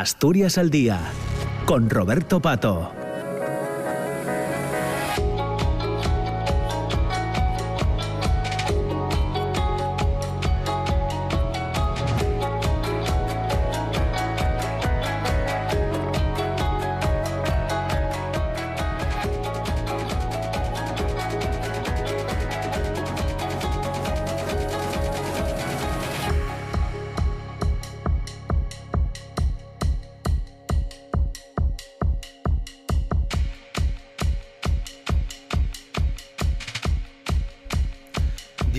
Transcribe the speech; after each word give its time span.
Asturias 0.00 0.58
al 0.58 0.68
Día, 0.68 1.00
con 1.64 1.88
Roberto 1.88 2.42
Pato. 2.42 3.05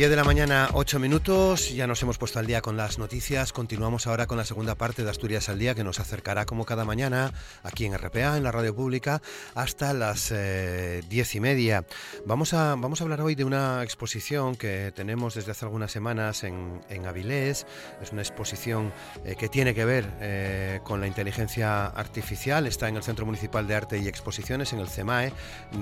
10 0.07 0.11
de 0.11 0.15
la 0.15 0.23
mañana, 0.23 0.69
8 0.71 0.99
minutos. 0.99 1.75
Ya 1.75 1.85
nos 1.85 2.01
hemos 2.01 2.17
puesto 2.17 2.39
al 2.39 2.47
día 2.47 2.61
con 2.61 2.77
las 2.77 2.97
noticias. 2.97 3.51
Continuamos 3.51 4.07
ahora 4.07 4.25
con 4.25 4.37
la 4.37 4.45
segunda 4.45 4.75
parte 4.75 5.03
de 5.03 5.09
Asturias 5.09 5.49
al 5.49 5.59
Día 5.59 5.75
que 5.75 5.83
nos 5.83 5.99
acercará 5.99 6.45
como 6.45 6.63
cada 6.63 6.85
mañana 6.85 7.33
aquí 7.61 7.83
en 7.83 7.97
RPA, 7.97 8.37
en 8.37 8.43
la 8.43 8.53
radio 8.53 8.73
pública, 8.73 9.21
hasta 9.53 9.91
las 9.91 10.31
eh, 10.31 11.01
diez 11.09 11.35
y 11.35 11.41
media. 11.41 11.83
Vamos 12.25 12.53
a, 12.53 12.75
vamos 12.75 13.01
a 13.01 13.03
hablar 13.03 13.19
hoy 13.19 13.35
de 13.35 13.43
una 13.43 13.83
exposición 13.83 14.55
que 14.55 14.93
tenemos 14.95 15.35
desde 15.35 15.51
hace 15.51 15.65
algunas 15.65 15.91
semanas 15.91 16.45
en, 16.45 16.79
en 16.87 17.05
Avilés. 17.05 17.67
Es 18.01 18.13
una 18.13 18.21
exposición 18.21 18.93
eh, 19.25 19.35
que 19.37 19.49
tiene 19.49 19.75
que 19.75 19.83
ver 19.83 20.09
eh, 20.21 20.79
con 20.85 21.01
la 21.01 21.07
inteligencia 21.07 21.87
artificial. 21.87 22.65
Está 22.65 22.87
en 22.87 22.95
el 22.95 23.03
Centro 23.03 23.25
Municipal 23.25 23.67
de 23.67 23.75
Arte 23.75 23.97
y 23.97 24.07
Exposiciones, 24.07 24.71
en 24.71 24.79
el 24.79 24.87
CEMAE 24.87 25.33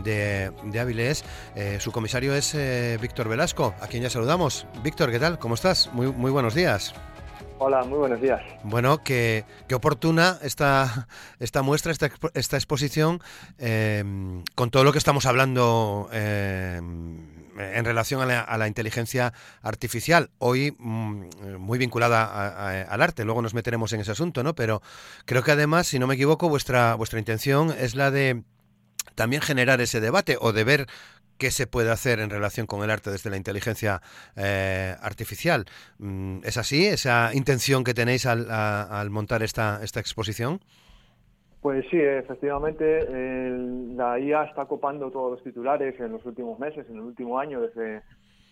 de, 0.03 0.51
de 0.63 0.79
Avilés. 0.79 1.23
su 1.77 1.91
comisario 1.91 2.33
es 2.33 2.57
Víctor 2.99 3.29
Velasco, 3.29 3.75
a 3.79 3.85
quien 3.87 4.03
saludamos. 4.15 4.65
Víctor, 4.81 5.11
¿qué 5.11 5.19
tal? 5.19 5.37
¿Cómo 5.39 5.55
estás? 5.55 5.89
Muy, 5.91 6.07
muy 6.07 6.31
buenos 6.31 6.53
días. 6.55 6.93
Hola, 7.59 7.83
muy 7.83 7.97
buenos 7.97 8.21
días. 8.21 8.41
Bueno, 8.63 9.03
qué, 9.03 9.43
qué 9.67 9.75
oportuna 9.75 10.39
esta, 10.41 11.09
esta 11.41 11.61
muestra, 11.63 11.91
esta, 11.91 12.09
esta 12.33 12.55
exposición, 12.55 13.19
em, 13.57 14.41
con 14.55 14.71
todo 14.71 14.85
lo 14.85 14.93
que 14.93 14.99
estamos 14.99 15.25
hablando 15.25 16.07
em, 16.13 17.27
en 17.59 17.83
relación 17.83 18.21
a 18.21 18.57
la, 18.57 18.67
inteligencia 18.69 19.33
artificial, 19.61 20.29
hoy 20.37 20.73
mm, 20.79 21.57
muy 21.59 21.77
vinculada 21.77 22.85
al 22.85 23.01
arte, 23.01 23.25
luego 23.25 23.41
nos 23.41 23.53
meteremos 23.53 23.91
en 23.91 23.99
ese 23.99 24.13
asunto, 24.13 24.43
¿no? 24.43 24.55
Pero 24.55 24.81
creo 25.25 25.43
que 25.43 25.51
además, 25.51 25.87
si 25.87 25.99
no 25.99 26.07
me 26.07 26.15
equivoco, 26.15 26.47
vuestra, 26.47 26.95
vuestra 26.95 27.19
intención 27.19 27.75
es 27.77 27.95
la 27.95 28.11
de 28.11 28.43
también 29.15 29.41
generar 29.41 29.81
ese 29.81 29.99
debate 29.99 30.37
o 30.39 30.53
de 30.53 30.63
ver 30.63 30.87
qué 31.37 31.51
se 31.51 31.67
puede 31.67 31.91
hacer 31.91 32.19
en 32.19 32.29
relación 32.29 32.67
con 32.67 32.83
el 32.83 32.89
arte 32.89 33.11
desde 33.11 33.29
la 33.29 33.37
inteligencia 33.37 34.01
eh, 34.35 34.95
artificial. 35.01 35.65
Mm, 35.99 36.39
¿Es 36.43 36.57
así 36.57 36.85
esa 36.85 37.31
intención 37.33 37.83
que 37.83 37.93
tenéis 37.93 38.25
al, 38.25 39.09
montar 39.09 39.43
esta, 39.43 39.83
esta 39.83 39.99
exposición? 39.99 40.59
Pues 41.61 41.83
sí, 41.89 41.97
efectivamente, 41.97 43.07
la 43.95 44.19
IA 44.19 44.43
está 44.43 44.65
copando 44.65 45.09
todos 45.09 45.31
los 45.31 45.43
titulares 45.43 45.99
en 45.99 46.11
los 46.11 46.23
últimos 46.23 46.59
meses, 46.59 46.85
en 46.89 46.97
el 46.97 47.01
último 47.01 47.39
año, 47.39 47.59
desde, 47.59 48.03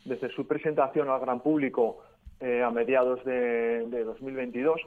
desde 0.04 0.30
su 0.30 0.48
presentación 0.48 1.10
al 1.10 1.20
gran 1.20 1.40
público 1.40 2.00
eh, 2.40 2.64
a 2.64 2.72
mediados 2.72 3.24
de, 3.24 4.04
2022. 4.04 4.82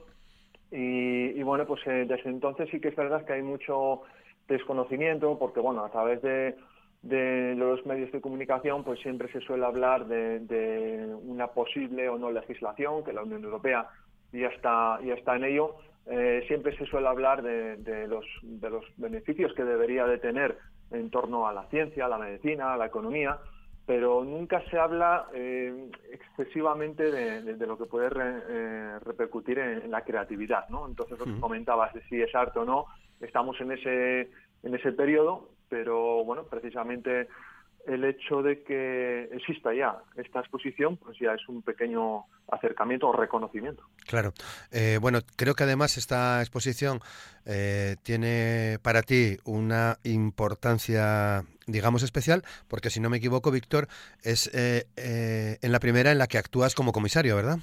Y, 0.72 1.38
y, 1.38 1.42
bueno, 1.44 1.66
pues 1.66 1.80
eh, 1.86 2.04
desde 2.08 2.28
entonces 2.28 2.68
sí 2.72 2.80
que 2.80 2.88
es 2.88 2.96
verdad 2.96 3.24
que 3.24 3.34
hay 3.34 3.42
mucho 3.42 4.02
desconocimiento, 4.48 5.38
porque 5.38 5.60
bueno, 5.60 5.84
a 5.84 5.90
través 5.90 6.20
de 6.22 6.56
de 7.08 7.54
los 7.56 7.84
medios 7.86 8.10
de 8.10 8.20
comunicación, 8.20 8.82
pues 8.82 9.00
siempre 9.00 9.30
se 9.30 9.40
suele 9.40 9.64
hablar 9.64 10.06
de, 10.06 11.14
una 11.22 11.48
posible 11.48 12.08
o 12.08 12.18
no 12.18 12.30
legislación, 12.30 13.04
que 13.04 13.12
la 13.12 13.22
Unión 13.22 13.44
Europea 13.44 13.88
ya 14.32 14.48
está, 14.48 14.98
ya 15.04 15.14
está 15.14 15.36
en 15.36 15.44
ello. 15.44 15.76
Eh, 16.06 16.44
siempre 16.46 16.76
se 16.76 16.86
suele 16.86 17.08
hablar 17.08 17.42
de, 17.42 18.06
los, 18.08 18.24
de 18.42 18.70
los 18.70 18.84
beneficios 18.96 19.52
que 19.54 19.64
debería 19.64 20.06
de 20.06 20.18
tener 20.18 20.58
en 20.90 21.10
torno 21.10 21.46
a 21.46 21.52
la 21.52 21.64
ciencia, 21.66 22.06
a 22.06 22.08
la 22.08 22.18
medicina, 22.18 22.74
a 22.74 22.76
la 22.76 22.86
economía, 22.86 23.38
pero 23.86 24.24
nunca 24.24 24.62
se 24.68 24.78
habla 24.78 25.26
eh, 25.32 25.90
excesivamente 26.10 27.10
de, 27.10 27.66
lo 27.66 27.78
que 27.78 27.86
puede 27.86 28.08
eh, 28.14 28.98
repercutir 29.00 29.58
en, 29.60 29.90
la 29.90 30.02
creatividad. 30.02 30.68
¿no? 30.70 30.86
Entonces, 30.86 31.18
lo 31.18 31.24
que 31.24 31.38
comentabas 31.38 31.94
de 31.94 32.02
si 32.08 32.20
es 32.20 32.34
arte 32.34 32.58
o 32.58 32.64
no, 32.64 32.86
estamos 33.20 33.60
en 33.60 33.72
ese, 33.72 34.30
en 34.64 34.74
ese 34.74 34.92
periodo 34.92 35.55
pero 35.68 36.24
bueno, 36.24 36.44
precisamente 36.44 37.28
el 37.86 38.04
hecho 38.04 38.42
de 38.42 38.62
que 38.62 39.28
exista 39.32 39.72
ya 39.72 39.96
esta 40.16 40.40
exposición, 40.40 40.96
pues 40.96 41.18
ya 41.18 41.32
es 41.32 41.48
un 41.48 41.62
pequeño 41.62 42.24
acercamiento 42.48 43.08
o 43.08 43.12
reconocimiento. 43.12 43.84
Claro. 44.06 44.32
Eh, 44.72 44.98
bueno, 45.00 45.20
creo 45.36 45.54
que 45.54 45.64
además 45.64 45.96
esta 45.96 46.40
exposición 46.40 47.00
eh, 47.44 47.96
tiene 48.02 48.78
para 48.82 49.02
ti 49.02 49.36
una 49.44 49.98
importancia, 50.02 51.44
digamos, 51.66 52.02
especial, 52.02 52.42
porque 52.68 52.90
si 52.90 53.00
no 53.00 53.08
me 53.08 53.18
equivoco, 53.18 53.50
Víctor, 53.50 53.88
es 54.22 54.50
eh, 54.52 54.86
en 55.62 55.72
la 55.72 55.80
primera 55.80 56.10
en 56.10 56.18
la 56.18 56.26
que 56.26 56.38
actúas 56.38 56.74
como 56.74 56.92
comisario, 56.92 57.36
¿verdad? 57.36 57.58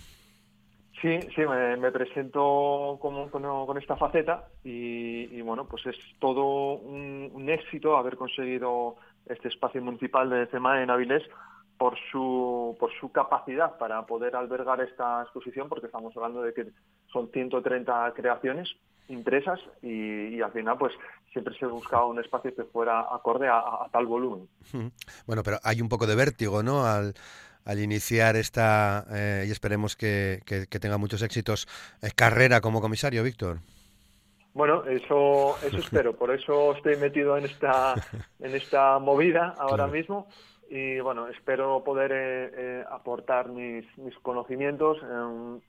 Sí, 1.03 1.19
sí, 1.36 1.41
me, 1.41 1.91
presento 1.91 2.97
como, 3.02 3.30
con, 3.30 3.78
esta 3.78 3.97
faceta 3.97 4.47
y, 4.64 5.41
bueno, 5.41 5.68
pues 5.68 5.86
es 5.86 5.97
todo 6.18 6.75
un, 6.75 7.50
éxito 7.50 7.97
haber 7.97 8.16
conseguido 8.16 8.96
este 9.25 9.50
espacio 9.50 9.81
municipal 9.81 10.30
de 10.30 10.47
CEMA 10.47 10.81
en 10.81 10.90
Avilés 10.90 11.24
por 11.78 11.97
su, 12.09 12.78
por 12.80 12.90
su 13.02 13.12
capacidad 13.12 13.78
para 13.78 14.06
poder 14.06 14.38
albergar 14.38 14.80
esta 14.80 15.24
exposición, 15.24 15.68
porque 15.68 15.88
estamos 15.88 16.16
hablando 16.16 16.41
de 16.41 16.53
que 16.53 16.68
son 17.12 17.30
130 17.34 18.14
creaciones 18.16 18.74
impresas 19.09 19.59
y, 19.81 20.40
al 20.41 20.53
final 20.53 20.78
pues 20.78 20.94
siempre 21.34 21.53
se 21.59 21.66
buscaba 21.66 22.06
un 22.06 22.22
espacio 22.22 22.56
que 22.56 22.64
fuera 22.64 23.02
acorde 23.14 23.50
a, 23.50 23.58
a 23.58 23.90
tal 23.91 24.06
volumen. 24.06 24.47
Bueno, 25.28 25.44
pero 25.44 25.58
hay 25.64 25.81
un 25.81 25.90
poco 25.90 26.08
de 26.08 26.16
vértigo, 26.16 26.64
¿no? 26.64 26.85
Al 26.85 27.14
al 27.66 27.79
iniciar 27.79 28.35
esta, 28.35 29.06
eh, 29.12 29.46
y 29.47 29.51
esperemos 29.51 29.96
que, 29.96 30.41
tenga 30.81 30.97
muchos 30.97 31.22
éxitos, 31.22 31.68
eh, 32.01 32.09
carrera 32.16 32.62
como 32.62 32.81
comisario, 32.81 33.24
Víctor? 33.24 33.59
Bueno, 34.53 34.84
eso, 34.85 35.56
eso 35.66 35.78
espero, 35.78 36.16
por 36.16 36.31
eso 36.31 36.75
estoy 36.75 36.97
metido 36.97 37.38
en 37.38 37.46
esta, 37.46 37.96
en 38.40 38.56
esta 38.56 39.00
movida 39.00 39.56
ahora 39.57 39.88
mismo 39.88 40.28
y 40.69 41.00
bueno, 41.00 41.28
espero 41.28 41.84
poder 41.84 42.12
eh, 42.13 42.84
aportar 42.90 43.50
mis, 43.50 43.85
mis 43.97 44.18
conocimientos 44.19 44.97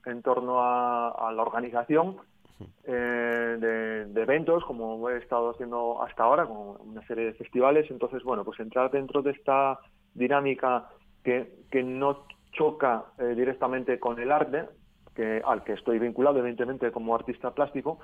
en, 0.05 0.21
torno 0.23 0.61
a, 0.61 1.31
la 1.31 1.41
organización 1.41 2.17
de, 2.87 4.05
de, 4.07 4.21
eventos, 4.21 4.63
como 4.65 5.09
he 5.09 5.17
estado 5.17 5.51
haciendo 5.51 6.01
hasta 6.01 6.23
ahora, 6.23 6.45
con 6.45 6.89
una 6.89 7.05
serie 7.05 7.25
de 7.25 7.33
festivales. 7.33 7.91
Entonces, 7.91 8.23
bueno, 8.23 8.43
pues 8.43 8.59
entrar 8.59 8.89
dentro 8.89 9.21
de 9.21 9.31
esta 9.31 9.79
dinámica 10.13 10.87
que, 11.25 11.83
no 11.83 12.25
choca 12.53 13.05
eh, 13.17 13.33
directamente 13.35 13.99
con 13.99 14.19
el 14.19 14.31
arte, 14.31 14.65
que, 15.13 15.41
al 15.45 15.63
que 15.63 15.73
estoy 15.73 15.99
vinculado 15.99 16.39
evidentemente 16.39 16.91
como 16.91 17.15
artista 17.15 17.53
plástico, 17.53 17.99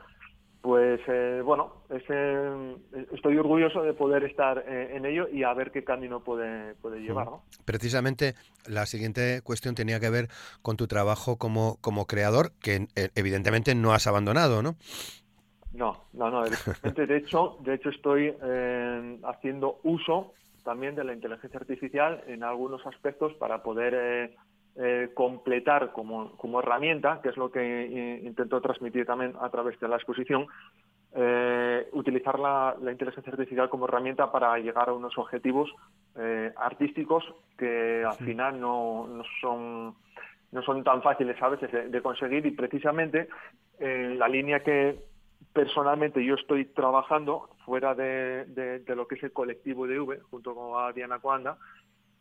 pues 0.62 1.00
eh, 1.08 1.42
bueno, 1.44 1.84
estoy 1.90 3.38
orgulloso 3.38 3.82
de 3.82 3.94
poder 3.94 4.24
estar 4.26 4.64
eh, 4.68 4.96
en 4.96 5.06
ello 5.06 5.28
y 5.28 5.44
a 5.44 5.54
ver 5.54 5.72
qué 5.72 5.84
camino 5.84 6.20
puede, 6.20 6.76
puede 6.76 7.00
llevar. 7.00 7.28
Precisamente 7.66 8.36
la 8.68 8.86
siguiente 8.86 9.42
cuestión 9.44 9.74
tenía 9.74 10.00
que 10.00 10.10
ver 10.10 10.28
con 10.62 10.78
tu 10.78 10.88
trabajo 10.88 11.38
como, 11.38 11.78
como 11.82 12.06
creador, 12.06 12.52
que 12.62 12.88
evidentemente 13.16 13.74
no 13.74 13.94
has 13.94 14.06
abandonado, 14.06 14.62
¿no? 14.62 14.76
No, 15.74 16.04
no, 16.14 16.30
no. 16.30 16.44
De 16.44 17.18
hecho, 17.18 17.58
de 17.62 17.76
hecho 17.76 17.90
estoy 17.90 18.36
haciendo 19.24 19.80
uso 19.84 20.34
también 20.64 20.96
de 20.96 21.04
la 21.04 21.14
inteligencia 21.14 21.60
artificial 21.60 22.24
en 22.28 22.44
algunos 22.44 22.86
aspectos 22.86 23.34
para 23.36 23.64
poder 23.64 23.94
eh, 23.96 24.36
eh, 24.76 25.10
completar 25.14 25.92
como, 25.92 26.36
como, 26.38 26.60
herramienta, 26.60 27.20
que 27.22 27.30
es 27.30 27.38
lo 27.38 27.52
que 27.52 27.60
eh, 27.60 28.22
intento 28.24 28.62
transmitir 28.62 29.06
también 29.06 29.34
a 29.40 29.50
través 29.50 29.80
de 29.80 29.88
la 29.88 29.96
exposición, 29.98 30.48
utilizar 31.92 32.40
la, 32.40 32.74
inteligencia 32.90 33.34
artificial 33.34 33.70
como 33.70 33.86
herramienta 33.86 34.32
para 34.32 34.58
llegar 34.60 34.88
a 34.88 34.94
unos 34.94 35.18
objetivos 35.18 35.70
artísticos 36.56 37.26
que 37.58 38.06
al 38.08 38.16
final 38.16 38.58
no, 38.58 39.08
no, 39.08 39.24
son 39.42 39.94
no 40.54 40.62
son 40.62 40.86
tan 40.86 41.02
fáciles 41.02 41.36
a 41.42 41.50
veces 41.50 41.92
de 41.92 42.02
conseguir 42.02 42.46
y 42.46 42.52
precisamente 42.52 43.28
la 43.80 44.30
línea 44.30 44.62
que 44.62 45.11
personalmente 45.54 46.24
yo 46.24 46.36
estoy 46.36 46.66
trabajando 46.66 47.50
fuera 47.66 47.94
de, 47.96 48.84
lo 48.88 49.08
que 49.08 49.16
es 49.16 49.24
el 49.24 49.32
colectivo 49.32 49.88
de 49.88 50.00
V, 50.00 50.20
junto 50.30 50.56
con 50.56 50.94
Diana 50.94 51.20
Cuanda, 51.20 51.58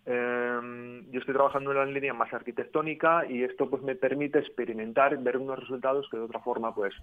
em, 0.04 1.10
yo 1.10 1.20
estoy 1.20 1.34
trabajando 1.34 1.70
en 1.70 1.78
la 1.78 1.84
línea 1.86 2.14
más 2.14 2.32
arquitectónica 2.32 3.26
y 3.26 3.42
esto 3.42 3.68
pues 3.68 3.82
me 3.82 3.94
permite 3.94 4.38
experimentar, 4.38 5.16
ver 5.18 5.36
unos 5.36 5.58
resultados 5.58 6.08
que 6.10 6.16
de 6.16 6.24
otra 6.24 6.40
forma 6.40 6.74
pues 6.74 6.94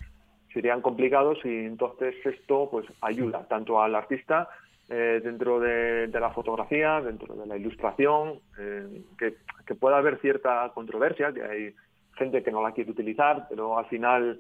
serían 0.54 0.82
complicados 0.82 1.38
y 1.44 1.66
entonces 1.66 2.16
esto 2.26 2.68
pues 2.70 2.86
ayuda 3.02 3.48
tanto 3.48 3.82
al 3.82 3.96
artista 3.96 4.50
eh, 4.90 5.20
dentro 5.24 5.60
de, 5.60 6.10
la 6.14 6.32
fotografía, 6.32 7.02
dentro 7.02 7.36
de 7.36 7.46
la 7.46 7.58
ilustración, 7.58 8.40
eh, 8.58 9.02
que, 9.18 9.36
que, 9.66 9.76
pueda 9.76 9.98
haber 9.98 10.18
cierta 10.20 10.72
controversia, 10.74 11.34
que 11.34 11.44
hay 11.44 11.76
gente 12.16 12.42
que 12.42 12.52
no 12.52 12.64
la 12.64 12.72
quiere 12.72 12.92
utilizar, 12.92 13.48
pero 13.50 13.78
al 13.78 13.86
final 13.88 14.40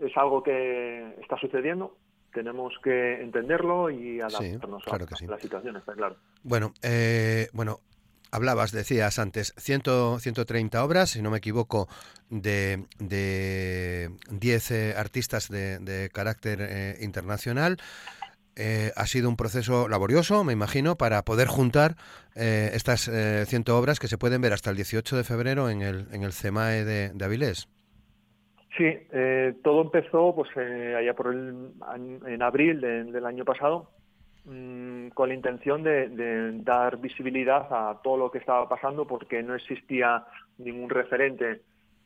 es 0.00 0.16
algo 0.16 0.42
que 0.42 1.14
está 1.20 1.38
sucediendo. 1.38 1.96
Tenemos 2.32 2.74
que 2.82 3.20
entenderlo 3.20 3.90
y 3.90 4.20
adaptarnos 4.20 4.82
a, 4.86 4.98
la 5.28 5.38
situación, 5.38 5.76
está 5.76 5.94
claro. 5.94 6.16
Bueno, 6.44 6.72
eh, 6.82 7.48
bueno, 7.52 7.80
hablabas, 8.30 8.70
decías 8.70 9.18
antes, 9.18 9.52
100, 9.58 10.20
130 10.20 10.84
obras, 10.84 11.10
si 11.10 11.22
no 11.22 11.30
me 11.30 11.38
equivoco, 11.38 11.88
de, 12.28 12.84
de 13.00 14.10
10 14.30 14.96
artistas 14.96 15.48
de, 15.48 15.80
de 15.80 16.08
carácter 16.10 16.96
internacional. 17.00 17.78
Eh, 18.62 18.92
ha 18.94 19.06
sido 19.06 19.28
un 19.28 19.36
proceso 19.36 19.88
laborioso, 19.88 20.44
me 20.44 20.52
imagino, 20.52 20.96
para 20.96 21.24
poder 21.24 21.48
juntar 21.48 21.96
eh, 22.34 22.70
estas 22.74 23.08
eh, 23.08 23.44
ciento 23.46 23.78
obras 23.78 23.98
que 23.98 24.06
se 24.06 24.18
pueden 24.18 24.42
ver 24.42 24.52
hasta 24.52 24.68
el 24.68 24.76
18 24.76 25.16
de 25.16 25.24
febrero 25.24 25.70
en 25.70 25.80
el, 25.80 26.08
en 26.12 26.24
el 26.24 26.32
CEMAE 26.34 26.84
de, 26.84 27.24
Avilés. 27.24 27.68
Sí, 28.76 28.98
todo 29.62 29.82
empezó 29.82 30.34
pues 30.34 30.48
allá 30.56 31.14
por 31.14 31.34
el, 31.34 31.72
en 32.26 32.42
abril 32.42 32.80
del 32.80 33.26
año 33.26 33.44
pasado 33.44 33.90
mm, 34.44 35.08
con 35.08 35.28
la 35.28 35.34
intención 35.34 35.82
de, 35.82 36.52
dar 36.62 36.98
visibilidad 36.98 37.66
a 37.70 38.00
todo 38.02 38.16
lo 38.16 38.30
que 38.30 38.38
estaba 38.38 38.68
pasando 38.68 39.06
porque 39.06 39.42
no 39.42 39.54
existía 39.54 40.24
ningún 40.58 40.88
referente 40.88 41.62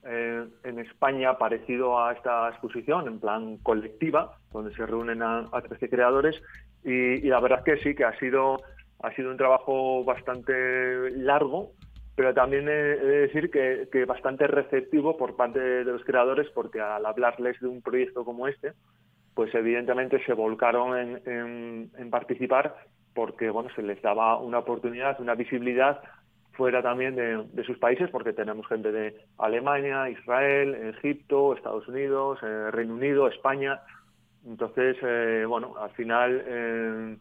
eh, 0.07 0.47
en 0.65 0.79
España 0.81 1.39
parecido 1.39 1.99
a 1.99 2.13
esta 2.13 2.51
exposición, 2.51 3.07
en 3.09 3.21
plan 3.21 3.57
colectiva, 3.59 4.37
donde 4.53 4.75
se 4.75 4.85
reúnen 4.85 5.23
a, 5.23 5.49
13 5.51 5.89
creadores. 5.89 6.43
Y, 6.85 7.23
la 7.23 7.41
verdad 7.41 7.65
que 7.65 7.79
sí, 7.79 7.95
que 7.95 8.05
ha 8.05 8.19
sido, 8.19 8.59
ha 9.03 9.11
sido 9.15 9.31
un 9.31 9.39
trabajo 9.39 10.05
bastante 10.05 11.11
largo, 11.13 11.73
pero 12.17 12.33
también 12.33 12.69
he 12.69 12.73
de 12.73 13.21
decir 13.23 13.51
que, 13.51 13.89
que, 13.91 14.05
bastante 14.05 14.47
receptivo 14.47 15.17
por 15.17 15.37
parte 15.37 15.59
de 15.59 15.85
los 15.85 16.05
creadores, 16.05 16.49
porque 16.51 16.81
al 16.81 17.05
hablarles 17.07 17.59
de 17.61 17.69
un 17.69 17.83
proyecto 17.83 18.25
como 18.25 18.47
este, 18.47 18.73
pues 19.35 19.55
evidentemente 19.55 20.25
se 20.25 20.33
volcaron 20.33 21.21
en, 21.27 22.11
participar 22.11 22.77
porque 23.15 23.51
bueno 23.51 23.69
se 23.75 23.83
les 23.83 24.01
daba 24.03 24.39
una 24.39 24.59
oportunidad, 24.59 25.21
una 25.21 25.35
visibilidad 25.35 26.01
fuera 26.53 26.83
también 26.83 27.17
de, 27.17 27.65
sus 27.65 27.79
países, 27.79 28.09
porque 28.11 28.33
tenemos 28.33 28.67
gente 28.69 28.93
de 28.93 29.17
Alemania, 29.39 30.09
Israel, 30.09 30.75
Egipto, 30.97 31.53
Estados 31.55 31.89
Unidos, 31.89 32.39
eh, 32.43 32.71
Reino 32.71 32.95
Unido, 32.95 33.27
España. 33.27 33.81
Entonces, 34.47 34.97
eh, 35.03 35.45
bueno, 35.49 35.75
al 35.77 35.91
final 35.91 36.45
eh, 36.47 37.17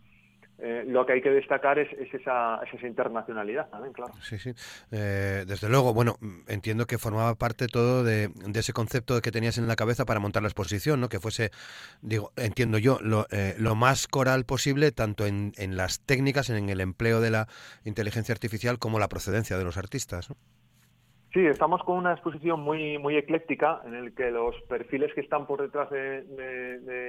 eh, 0.59 0.83
lo 0.87 1.05
que 1.05 1.13
hay 1.13 1.21
que 1.21 1.31
destacar 1.31 1.79
es, 1.79 1.91
esa, 2.13 2.61
esa, 2.63 2.87
internacionalidad 2.87 3.69
también, 3.69 3.91
claro. 3.91 4.13
Sí, 4.21 4.37
sí. 4.37 4.51
Eh, 4.91 5.45
desde 5.47 5.67
luego, 5.67 5.93
bueno, 5.93 6.15
entiendo 6.47 6.85
que 6.85 6.97
formaba 6.97 7.35
parte 7.35 7.67
todo 7.67 8.03
de, 8.03 8.29
ese 8.53 8.71
concepto 8.71 9.19
que 9.21 9.31
tenías 9.31 9.57
en 9.57 9.67
la 9.67 9.75
cabeza 9.75 10.05
para 10.05 10.19
montar 10.19 10.43
la 10.43 10.49
exposición, 10.49 11.01
¿no? 11.01 11.09
Que 11.09 11.19
fuese, 11.19 11.49
digo, 12.01 12.31
entiendo 12.35 12.77
yo, 12.77 12.99
lo, 13.01 13.25
eh, 13.31 13.55
lo 13.57 13.75
más 13.75 14.07
coral 14.07 14.45
posible, 14.45 14.91
tanto 14.91 15.25
en, 15.25 15.53
en, 15.57 15.75
las 15.75 16.01
técnicas, 16.01 16.49
en 16.49 16.69
el 16.69 16.81
empleo 16.81 17.19
de 17.19 17.31
la 17.31 17.47
inteligencia 17.83 18.33
artificial, 18.33 18.77
como 18.77 18.99
la 18.99 19.09
procedencia 19.09 19.57
de 19.57 19.63
los 19.63 19.77
artistas, 19.77 20.29
¿no? 20.29 20.35
Sí, 21.33 21.43
estamos 21.47 21.81
con 21.83 21.97
una 21.97 22.13
exposición 22.13 22.59
muy 22.59 22.99
muy 22.99 23.17
ecléctica 23.17 23.81
en 23.87 23.95
el 23.95 24.13
que 24.13 24.29
los 24.29 24.55
perfiles 24.69 25.11
que 25.15 25.21
están 25.21 25.47
por 25.47 25.63
detrás 25.63 25.89
de, 25.89 26.21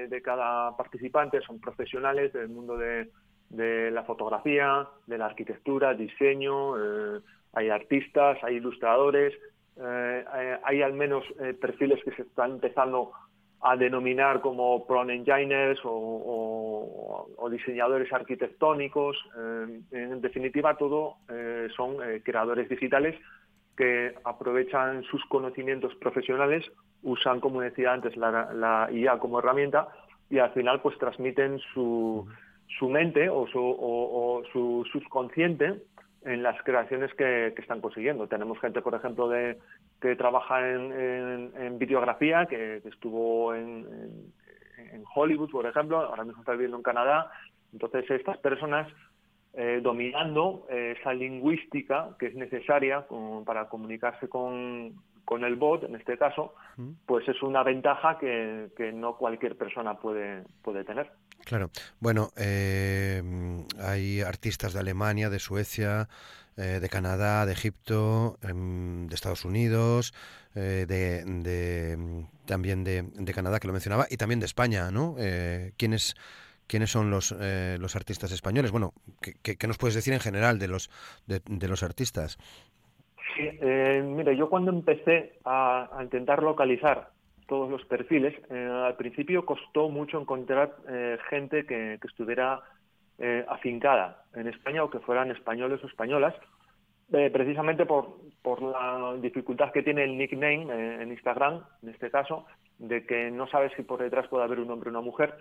de 0.09 0.23
cada 0.23 0.75
participante 0.79 1.43
son 1.43 1.61
profesionales 1.61 2.33
del 2.33 2.49
mundo 2.49 2.79
de, 2.79 3.11
de 3.51 3.91
la 3.91 4.03
fotografía, 4.05 4.87
de 5.07 5.19
la 5.19 5.27
arquitectura, 5.27 5.95
diseño, 5.95 6.77
eh, 6.79 7.21
hay 7.53 7.69
artistas, 7.71 8.39
hay 8.43 8.57
ilustradores, 8.57 9.33
eh, 9.77 10.25
eh, 10.35 10.59
hay 10.65 10.83
al 10.83 10.93
menos 10.93 11.25
perfiles 11.61 12.03
que 12.05 12.13
se 12.13 12.23
están 12.23 12.53
empezando 12.53 13.13
a 13.61 13.77
denominar 13.77 14.41
como 14.41 14.87
prone 14.87 15.15
engineers 15.15 15.81
o, 15.85 17.49
diseñadores 17.51 18.13
arquitectónicos. 18.13 19.17
en 19.93 20.21
definitiva, 20.21 20.77
todo 20.77 21.19
son 21.77 21.99
creadores 22.25 22.69
digitales 22.69 23.15
que 23.77 24.15
aprovechan 24.25 25.05
sus 25.05 25.25
conocimientos 25.27 25.95
profesionales, 25.97 26.65
usan, 27.03 27.39
como 27.41 27.61
decía 27.61 27.93
antes, 27.93 28.17
la, 28.17 28.53
la 28.53 28.89
IA 28.91 29.19
como 29.19 29.39
herramienta 29.39 29.89
y 30.31 30.39
al 30.39 30.53
final 30.53 30.81
pues 30.81 30.99
transmiten 30.99 31.59
su, 31.73 32.27
su 32.79 32.89
mente 32.89 33.29
o 33.29 33.47
su, 33.47 34.87
subconsciente 34.93 35.83
en 36.25 36.43
las 36.43 36.61
creaciones 36.63 37.13
que, 37.15 37.49
están 37.57 37.81
consiguiendo. 37.81 38.27
Tenemos 38.27 38.59
gente, 38.61 38.81
por 38.81 38.95
ejemplo, 38.95 39.29
de, 39.29 39.59
que 40.01 40.17
trabaja 40.17 40.69
en, 40.69 41.79
videografía, 41.79 42.47
que, 42.47 42.83
estuvo 42.85 43.55
en, 43.55 44.33
Hollywood, 45.15 45.51
por 45.51 45.67
ejemplo, 45.67 45.99
ahora 45.99 46.25
mismo 46.25 46.41
está 46.41 46.53
viviendo 46.53 46.77
en 46.77 46.83
Canadá. 46.83 47.31
Entonces, 47.73 48.09
estas 48.11 48.39
personas 48.39 48.89
eh, 49.55 49.81
dominando 49.83 50.67
esa 50.69 51.13
lingüística 51.13 52.17
que 52.19 52.27
es 52.27 52.35
necesaria 52.35 53.07
para 53.45 53.69
comunicarse 53.69 54.29
con, 54.29 54.95
con 55.25 55.45
el 55.45 55.57
bot, 55.57 55.85
en 55.85 55.97
este 55.97 56.19
caso, 56.19 56.55
pues 57.07 57.27
es 57.29 57.43
una 57.43 57.63
ventaja 57.63 58.19
que, 58.19 58.69
que 58.77 58.93
no 58.93 59.17
cualquier 59.17 59.57
persona 59.57 59.95
puede, 59.95 60.45
puede 60.63 60.85
tener. 60.85 61.11
Claro. 61.45 61.71
Bueno, 62.01 62.31
eh, 62.37 63.23
hay 63.79 64.21
artistas 64.23 64.73
de 64.73 64.81
Alemania, 64.81 65.31
de 65.31 65.39
Suecia, 65.39 66.09
eh, 66.57 66.79
de 66.81 66.89
Canadá, 66.89 67.47
de 67.47 67.53
Egipto, 67.53 68.39
em, 68.43 69.07
de 69.09 69.15
Estados 69.15 69.45
Unidos, 69.45 70.15
eh, 70.55 70.87
de, 70.89 72.25
también 72.47 72.85
de, 72.85 73.33
Canadá, 73.35 73.61
que 73.61 73.67
lo 73.67 73.73
mencionaba, 73.73 74.07
y 74.11 74.17
también 74.17 74.41
de 74.41 74.47
España, 74.47 74.91
¿no? 74.91 75.17
¿quiénes, 75.77 76.15
¿Quiénes 76.67 76.91
son 76.91 77.11
los, 77.11 77.33
los 77.33 77.97
artistas 77.97 78.33
españoles? 78.33 78.71
Bueno, 78.71 78.95
¿qué, 79.21 79.57
¿qué, 79.57 79.67
nos 79.67 79.79
puedes 79.79 79.95
decir 79.95 80.15
en 80.15 80.21
general 80.21 80.59
de 80.59 80.69
los, 80.69 80.91
de 81.27 81.69
los 81.69 81.83
artistas? 81.83 82.39
Sí, 83.37 83.49
eh, 83.61 84.03
mire, 84.05 84.37
yo 84.37 84.49
cuando 84.49 84.71
empecé 84.71 85.39
a, 85.45 85.89
intentar 86.03 86.43
localizar 86.43 87.09
todos 87.47 87.71
los 87.71 87.85
perfiles, 87.85 88.35
eh, 88.51 88.69
al 88.87 88.97
principio 88.97 89.45
costó 89.45 89.89
mucho 89.89 90.21
encontrar 90.21 90.77
eh, 90.89 91.19
gente 91.29 91.67
que, 91.67 91.99
estuviera 92.05 92.61
eh, 93.19 93.45
afincada 93.49 94.25
en 94.35 94.49
España 94.49 94.83
o 94.83 94.91
que 94.91 95.01
fueran 95.01 95.31
españoles 95.31 95.83
o 95.83 95.87
españolas, 95.87 96.35
precisamente 97.11 97.87
por, 97.87 98.17
por 98.43 98.63
la 98.63 99.15
dificultad 99.21 99.71
que 99.73 99.83
tiene 99.83 100.05
el 100.05 100.17
nickname 100.17 101.03
en 101.03 101.13
Instagram, 101.13 101.63
en 101.83 101.91
este 101.91 102.11
caso, 102.11 102.47
de 102.79 103.07
que 103.07 103.31
no 103.31 103.47
sabes 103.47 103.73
si 103.77 103.83
por 103.83 104.03
detrás 104.03 104.27
puede 104.27 104.43
haber 104.43 104.59
un 104.59 104.71
hombre 104.71 104.89
o 104.89 104.91
una 104.91 105.03
mujer, 105.03 105.35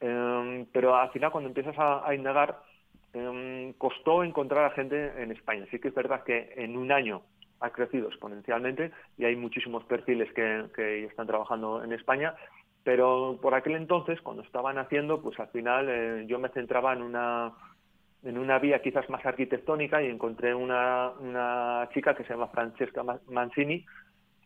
pero 0.00 0.96
al 0.96 1.10
final 1.10 1.30
cuando 1.30 1.48
empiezas 1.48 1.76
a 1.78 2.12
indagar, 2.14 2.56
Em, 3.14 3.74
costó 3.74 4.24
encontrar 4.24 4.64
a 4.64 4.74
gente 4.74 5.22
en 5.22 5.32
España. 5.32 5.66
Sí 5.70 5.78
que 5.78 5.88
es 5.88 5.94
verdad 5.94 6.24
que 6.24 6.54
en 6.56 6.76
un 6.76 6.90
año 6.90 7.22
ha 7.62 7.70
crecido 7.70 8.08
exponencialmente 8.08 8.92
y 9.16 9.24
hay 9.24 9.36
muchísimos 9.36 9.84
perfiles 9.84 10.32
que, 10.32 11.04
están 11.04 11.26
trabajando 11.26 11.82
en 11.82 11.92
España, 11.92 12.34
pero 12.84 13.38
por 13.40 13.54
aquel 13.54 13.76
entonces, 13.76 14.20
cuando 14.20 14.42
estaban 14.42 14.78
haciendo, 14.78 15.22
pues 15.22 15.38
al 15.38 15.48
final 15.48 15.86
eh, 15.88 16.24
yo 16.26 16.38
me 16.38 16.48
centraba 16.50 16.92
en 16.92 17.02
una 17.02 17.52
en 18.24 18.38
una 18.38 18.60
vía 18.60 18.80
quizás 18.80 19.10
más 19.10 19.24
arquitectónica 19.26 20.00
y 20.00 20.06
encontré 20.06 20.54
una, 20.54 21.10
una 21.18 21.88
chica 21.92 22.14
que 22.14 22.22
se 22.22 22.30
llama 22.30 22.46
Francesca 22.48 23.02
Mancini, 23.28 23.84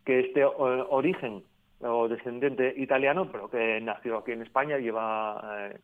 que 0.03 0.21
este 0.21 0.41
eh, 0.41 0.47
origen 0.49 1.43
o 1.81 2.09
descendiente 2.09 2.73
italiano, 2.79 3.29
pero 3.31 3.51
que 3.51 3.81
nació 3.83 4.17
aquí 4.17 4.33
en 4.33 4.43
España, 4.43 4.79
lleva 4.79 5.69
eh, 5.71 5.79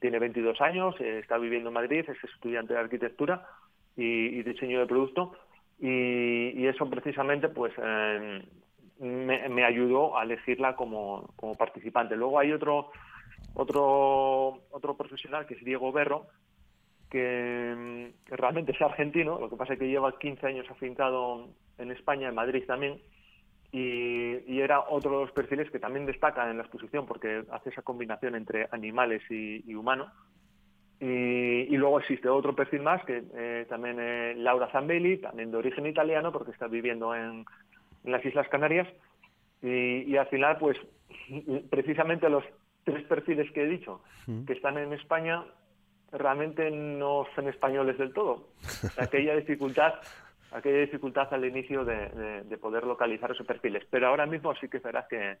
tiene 0.00 0.18
22 0.18 0.60
años, 0.60 0.94
eh, 1.00 1.20
está 1.20 1.38
viviendo 1.38 1.68
en 1.68 1.74
Madrid, 1.74 2.04
es 2.08 2.24
estudiante 2.24 2.74
de 2.74 2.80
arquitectura 2.80 3.46
y, 3.96 4.42
diseño 4.42 4.80
de 4.80 4.86
producto 4.86 5.32
y, 5.78 6.66
eso 6.66 6.88
precisamente 6.88 7.48
pues 7.48 7.72
eh, 7.82 8.42
me, 9.00 9.64
ayudó 9.64 10.18
a 10.18 10.24
elegirla 10.24 10.74
como, 10.74 11.32
participante. 11.58 12.16
Luego 12.16 12.38
hay 12.38 12.52
otro 12.52 12.90
otro 13.54 14.62
otro 14.70 14.96
profesional 14.96 15.46
que 15.46 15.54
es 15.54 15.64
Diego 15.64 15.92
Berro 15.92 16.26
que, 17.10 18.12
que, 18.24 18.36
realmente 18.36 18.72
es 18.72 18.82
argentino, 18.82 19.38
lo 19.38 19.48
que 19.48 19.56
pasa 19.56 19.74
es 19.74 19.78
que 19.78 19.88
lleva 19.88 20.18
15 20.18 20.46
años 20.46 20.66
afincado 20.70 21.48
en 21.78 21.90
España, 21.92 22.28
en 22.28 22.34
Madrid 22.34 22.64
también, 22.66 23.00
y, 23.72 24.60
era 24.60 24.80
otro 24.88 25.10
de 25.10 25.24
los 25.24 25.32
perfiles 25.32 25.70
que 25.70 25.78
también 25.78 26.06
destaca 26.06 26.50
en 26.50 26.56
la 26.56 26.62
exposición 26.62 27.06
porque 27.06 27.44
hace 27.50 27.70
esa 27.70 27.82
combinación 27.82 28.34
entre 28.34 28.68
animales 28.70 29.22
y, 29.30 29.74
humanos. 29.74 30.10
Y, 30.98 31.76
luego 31.76 32.00
existe 32.00 32.28
otro 32.28 32.54
perfil 32.54 32.82
más, 32.82 33.04
que 33.04 33.22
eh, 33.34 33.66
también 33.68 33.98
eh, 34.00 34.34
Laura 34.36 34.70
Zambelli, 34.72 35.18
también 35.18 35.50
de 35.50 35.58
origen 35.58 35.86
italiano, 35.86 36.32
porque 36.32 36.52
está 36.52 36.68
viviendo 36.68 37.14
en, 37.14 37.44
las 38.04 38.24
Islas 38.24 38.48
Canarias. 38.48 38.88
Y, 39.62 40.16
al 40.16 40.26
final, 40.28 40.56
pues 40.58 40.78
precisamente 41.70 42.30
los 42.30 42.44
tres 42.84 43.02
perfiles 43.04 43.50
que 43.52 43.64
he 43.64 43.68
dicho, 43.68 44.02
que 44.46 44.52
están 44.52 44.78
en 44.78 44.92
España, 44.92 45.44
realmente 46.12 46.70
no 46.70 47.26
son 47.34 47.48
españoles 47.48 47.98
del 47.98 48.12
todo. 48.12 48.48
Aquella 48.98 49.36
dificultad 49.36 49.94
aquella 50.52 50.78
dificultad 50.78 51.32
al 51.32 51.44
inicio 51.44 51.84
de, 51.84 52.56
poder 52.60 52.84
localizar 52.84 53.30
esos 53.30 53.46
perfiles. 53.46 53.84
Pero 53.90 54.08
ahora 54.08 54.26
mismo 54.26 54.54
sí 54.54 54.68
que 54.68 54.78
verás 54.78 55.06
que 55.08 55.36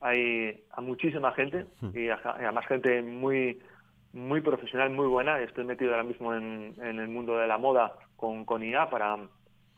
hay 0.00 0.64
a 0.72 0.80
muchísima 0.80 1.32
gente 1.32 1.66
y 1.94 2.08
a, 2.08 2.52
más 2.52 2.66
gente 2.66 3.02
muy 3.02 3.60
muy 4.12 4.40
profesional, 4.40 4.90
muy 4.90 5.06
buena. 5.06 5.40
Estoy 5.40 5.64
metido 5.64 5.92
ahora 5.92 6.04
mismo 6.04 6.34
en, 6.34 6.74
el 6.80 7.08
mundo 7.08 7.36
de 7.36 7.46
la 7.46 7.58
moda 7.58 7.92
con, 8.16 8.44
con 8.44 8.62
IA 8.62 8.88
para 8.90 9.16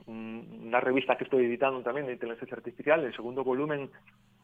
una 0.06 0.80
revista 0.80 1.16
que 1.16 1.25
estoy 1.25 1.44
editando 1.44 1.82
también 1.82 2.06
de 2.06 2.14
inteligencia 2.14 2.56
artificial. 2.56 3.04
El 3.04 3.14
segundo 3.14 3.44
volumen 3.44 3.90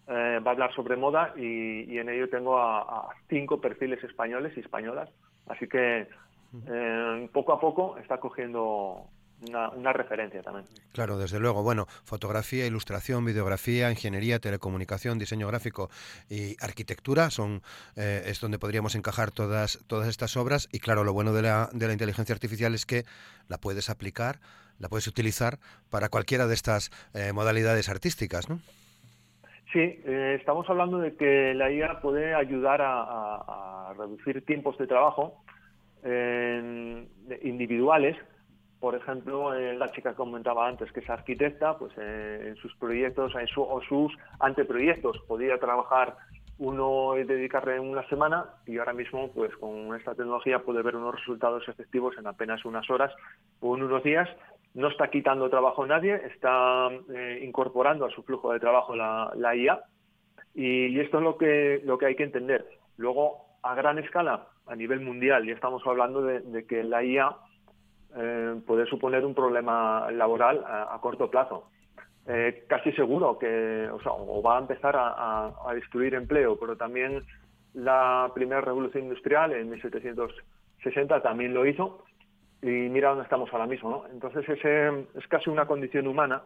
eh, 0.08 0.40
va 0.44 0.50
a 0.50 0.54
hablar 0.54 0.74
sobre 0.74 0.96
moda 0.96 1.32
y, 1.36 1.98
en 1.98 2.08
ello 2.08 2.28
tengo 2.28 2.58
a, 2.58 3.08
cinco 3.28 3.60
perfiles 3.60 4.02
españoles 4.04 4.52
y 4.56 4.60
españolas. 4.60 5.10
Así 5.48 5.66
que 5.68 6.06
eh, 6.68 7.28
poco 7.32 7.52
a 7.52 7.60
poco 7.60 7.98
está 7.98 8.18
cogiendo 8.18 9.06
una, 9.42 9.92
referencia 9.92 10.42
también. 10.42 10.66
Claro, 10.92 11.18
desde 11.18 11.38
luego. 11.38 11.62
Bueno, 11.62 11.86
fotografía, 12.04 12.66
ilustración, 12.66 13.24
videografía, 13.24 13.90
ingeniería, 13.90 14.38
telecomunicación, 14.38 15.18
diseño 15.18 15.46
gráfico 15.46 15.90
y 16.30 16.56
arquitectura 16.64 17.30
son 17.30 17.62
eh, 17.96 18.22
es 18.26 18.40
donde 18.40 18.58
podríamos 18.58 18.94
encajar 18.94 19.30
todas 19.30 19.84
todas 19.86 20.08
estas 20.08 20.36
obras. 20.36 20.68
Y 20.72 20.80
claro, 20.80 21.04
lo 21.04 21.12
bueno 21.12 21.32
de 21.32 21.42
la, 21.42 21.68
de 21.72 21.86
la 21.86 21.92
inteligencia 21.92 22.34
artificial 22.34 22.74
es 22.74 22.86
que 22.86 23.04
la 23.48 23.58
puedes 23.58 23.90
aplicar, 23.90 24.38
la 24.78 24.88
puedes 24.88 25.06
utilizar 25.06 25.58
para 25.90 26.08
cualquiera 26.08 26.46
de 26.46 26.54
estas 26.54 26.90
eh, 27.14 27.32
modalidades 27.32 27.88
artísticas, 27.88 28.48
¿no? 28.48 28.60
Sí, 29.72 29.80
eh, 29.80 30.36
estamos 30.38 30.68
hablando 30.70 30.98
de 30.98 31.14
que 31.16 31.52
la 31.52 31.70
IA 31.70 32.00
puede 32.00 32.34
ayudar 32.34 32.80
a, 32.80 33.90
a 33.90 33.94
reducir 33.98 34.44
tiempos 34.46 34.78
de 34.78 34.86
trabajo 34.86 35.42
individuales 37.42 38.16
por 38.80 38.94
ejemplo, 38.94 39.54
eh, 39.54 39.74
la 39.74 39.90
chica 39.92 40.10
que 40.10 40.16
comentaba 40.16 40.68
antes, 40.68 40.92
que 40.92 41.00
es 41.00 41.10
arquitecta, 41.10 41.78
pues 41.78 41.92
eh, 41.96 42.48
en 42.48 42.56
sus 42.56 42.74
proyectos 42.76 43.34
en 43.34 43.46
su, 43.46 43.62
o 43.62 43.80
sus 43.82 44.12
anteproyectos 44.38 45.18
podía 45.26 45.58
trabajar 45.58 46.16
uno 46.58 47.16
y 47.18 47.24
dedicarle 47.24 47.78
una 47.80 48.06
semana 48.08 48.46
y 48.66 48.78
ahora 48.78 48.92
mismo, 48.92 49.30
pues 49.32 49.54
con 49.56 49.94
esta 49.94 50.14
tecnología 50.14 50.60
puede 50.60 50.82
ver 50.82 50.96
unos 50.96 51.14
resultados 51.16 51.66
efectivos 51.68 52.16
en 52.18 52.26
apenas 52.26 52.64
unas 52.64 52.88
horas 52.90 53.12
o 53.60 53.76
en 53.76 53.82
unos 53.82 54.02
días. 54.02 54.28
No 54.74 54.88
está 54.88 55.08
quitando 55.08 55.48
trabajo 55.48 55.84
a 55.84 55.86
nadie, 55.86 56.14
está 56.26 56.88
eh, 57.14 57.40
incorporando 57.42 58.04
a 58.04 58.10
su 58.10 58.22
flujo 58.22 58.52
de 58.52 58.60
trabajo 58.60 58.94
la, 58.94 59.56
IA 59.56 59.80
y, 60.54 60.98
esto 61.00 61.18
es 61.18 61.24
lo 61.24 61.36
que, 61.36 61.80
lo 61.84 61.96
que 61.98 62.06
hay 62.06 62.14
que 62.14 62.24
entender. 62.24 62.66
Luego, 62.98 63.58
a 63.62 63.74
gran 63.74 63.98
escala, 63.98 64.48
a 64.66 64.76
nivel 64.76 65.00
mundial, 65.00 65.46
ya 65.46 65.54
estamos 65.54 65.82
hablando 65.86 66.22
de, 66.22 66.40
de 66.40 66.66
que 66.66 66.84
la 66.84 67.02
IA 67.04 67.36
eh, 68.16 68.60
puede 68.66 68.86
suponer 68.86 69.24
un 69.24 69.34
problema 69.34 70.10
laboral 70.10 70.64
a, 70.66 70.98
corto 71.00 71.30
plazo. 71.30 71.68
Eh, 72.26 72.64
casi 72.66 72.90
seguro 72.92 73.38
que 73.38 73.88
o, 73.90 74.42
va 74.42 74.56
a 74.56 74.60
empezar 74.60 74.96
a, 74.98 75.52
destruir 75.74 76.14
empleo, 76.14 76.58
pero 76.58 76.76
también 76.76 77.24
la 77.74 78.30
primera 78.34 78.62
revolución 78.62 79.04
industrial 79.04 79.52
en 79.52 79.70
1760 79.70 81.22
también 81.22 81.52
lo 81.52 81.66
hizo 81.66 82.04
y 82.62 82.66
mira 82.66 83.10
dónde 83.10 83.24
estamos 83.24 83.52
ahora 83.52 83.66
mismo. 83.66 83.90
¿no? 83.90 84.04
Entonces 84.10 84.48
ese, 84.48 85.06
es 85.14 85.26
casi 85.28 85.50
una 85.50 85.66
condición 85.66 86.06
humana 86.06 86.42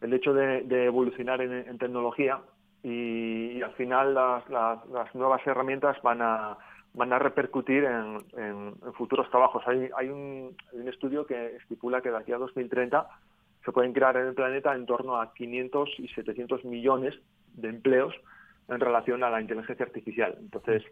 el 0.00 0.12
hecho 0.12 0.34
de, 0.34 0.84
evolucionar 0.84 1.40
en, 1.40 1.78
tecnología 1.78 2.40
y, 2.82 3.62
al 3.62 3.72
final 3.74 4.14
las 4.14 5.14
nuevas 5.14 5.46
herramientas 5.46 5.96
van 6.02 6.20
a 6.20 6.58
van 6.94 7.12
a 7.12 7.18
repercutir 7.18 7.84
en, 7.84 8.74
futuros 8.94 9.28
trabajos. 9.30 9.62
Hay, 9.66 9.90
hay, 9.96 10.08
un, 10.08 10.56
estudio 10.86 11.26
que 11.26 11.56
estipula 11.56 12.00
que 12.00 12.10
de 12.10 12.18
aquí 12.18 12.32
a 12.32 12.38
2030 12.38 13.06
se 13.64 13.72
pueden 13.72 13.92
crear 13.92 14.16
en 14.16 14.28
el 14.28 14.34
planeta 14.34 14.74
en 14.74 14.86
torno 14.86 15.20
a 15.20 15.34
500 15.34 15.90
y 15.98 16.08
700 16.08 16.64
millones 16.64 17.14
de 17.54 17.68
empleos 17.68 18.14
en 18.68 18.80
relación 18.80 19.24
a 19.24 19.30
la 19.30 19.40
inteligencia 19.40 19.84
artificial. 19.84 20.36
Entonces, 20.38 20.82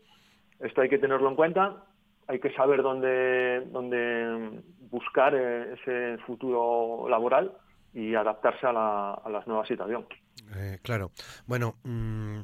esto 0.59 0.80
hay 0.80 0.88
que 0.88 0.99
tenerlo 0.99 1.28
en 1.28 1.37
cuenta, 1.37 1.85
hay 2.26 2.40
que 2.40 2.52
saber 2.54 2.82
dónde, 2.82 3.66
dónde 3.71 4.62
buscar 4.90 5.35
eh, 5.35 5.75
ese 5.75 6.18
futuro 6.25 7.09
laboral 7.09 7.52
y 7.94 8.14
adaptarse 8.14 8.66
a 8.66 8.73
la, 8.73 9.14
a 9.14 9.28
las 9.28 9.47
nuevas 9.47 9.68
situaciones. 9.68 10.09
Eh, 10.56 10.78
claro. 10.82 11.11
Bueno, 11.47 11.75
mm, 11.85 12.40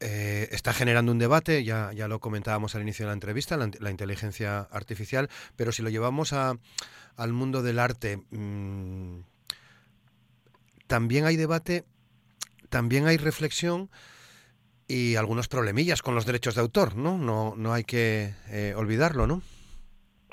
eh, 0.00 0.48
está 0.52 0.72
generando 0.72 1.10
un 1.10 1.18
debate, 1.18 1.64
ya, 1.64 1.90
ya 1.92 2.06
lo 2.06 2.20
comentábamos 2.20 2.74
al 2.74 2.82
inicio 2.82 3.04
de 3.04 3.08
la 3.08 3.14
entrevista, 3.14 3.56
la, 3.56 3.90
inteligencia 3.90 4.60
artificial, 4.70 5.28
pero 5.56 5.72
si 5.72 5.82
lo 5.82 5.88
llevamos 5.88 6.32
a, 6.32 6.54
al 7.16 7.32
mundo 7.32 7.62
del 7.62 7.80
arte, 7.80 8.18
mm, 8.30 9.20
también 10.86 11.24
hay 11.24 11.36
debate, 11.36 11.84
también 12.68 13.08
hay 13.08 13.16
reflexión 13.16 13.90
y 14.86 15.16
algunos 15.16 15.48
problemillas 15.48 16.00
con 16.00 16.14
los 16.14 16.26
derechos 16.26 16.54
de 16.54 16.60
autor, 16.60 16.96
¿no? 16.96 17.18
No, 17.18 17.54
no 17.56 17.72
hay 17.72 17.82
que 17.82 18.30
eh, 18.50 18.74
olvidarlo, 18.76 19.26
¿no? 19.26 19.42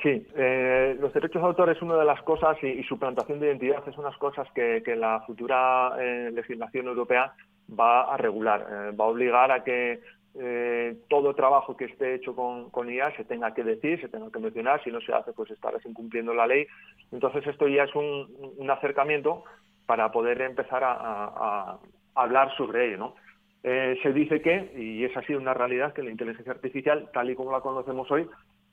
Sí, 0.04 0.28
eh, 0.36 0.96
los 1.00 1.12
derechos 1.12 1.42
de 1.42 1.48
autor 1.48 1.72
es 1.72 1.82
una 1.82 1.96
de 1.96 2.06
las 2.06 2.22
cosas 2.22 2.56
y, 2.62 2.84
su 2.84 3.00
plantación 3.00 3.40
de 3.40 3.48
identidad 3.48 3.84
es 3.88 3.98
unas 3.98 4.16
cosas 4.18 4.48
que 4.54 4.96
la 4.96 5.24
futura 5.26 5.98
legislación 6.32 6.86
europea 6.86 7.34
va 7.68 8.14
a 8.14 8.18
regular, 8.18 8.62
eh, 8.62 8.92
va 8.96 9.06
a 9.06 9.10
obligar 9.10 9.52
a 9.52 9.64
que 9.64 10.02
eh, 10.38 10.98
todo 11.10 11.34
trabajo 11.34 11.78
que 11.78 11.86
esté 11.86 12.16
hecho 12.16 12.36
con, 12.36 12.90
IA 12.90 13.16
se 13.16 13.24
tenga 13.24 13.54
que 13.54 13.64
decir, 13.64 14.02
se 14.02 14.10
tenga 14.10 14.30
que 14.32 14.40
mencionar, 14.40 14.84
si 14.84 14.92
no 14.92 15.00
se 15.00 15.14
hace 15.14 15.32
pues 15.32 15.50
estarás 15.52 15.86
incumpliendo 15.86 16.34
la 16.34 16.46
ley. 16.46 16.68
Entonces 17.12 17.48
esto 17.48 17.68
ya 17.68 17.84
es 17.84 17.96
un, 17.96 18.70
acercamiento 18.70 19.44
para 19.86 20.12
poder 20.12 20.42
empezar 20.42 20.84
a, 20.84 21.78
hablar 22.16 22.56
sobre 22.58 22.88
ello. 22.88 22.98
¿no? 22.98 23.16
Eh, 23.64 23.98
se 24.04 24.14
dice 24.14 24.42
que, 24.42 24.72
y 24.76 25.04
es 25.06 25.16
así 25.16 25.34
una 25.34 25.54
realidad, 25.54 25.94
que 25.94 26.04
la 26.04 26.12
inteligencia 26.12 26.52
artificial, 26.52 27.10
tal 27.14 27.30
y 27.30 27.36
como 27.36 27.52
la 27.52 27.62
conocemos 27.62 28.10
hoy, 28.12 28.28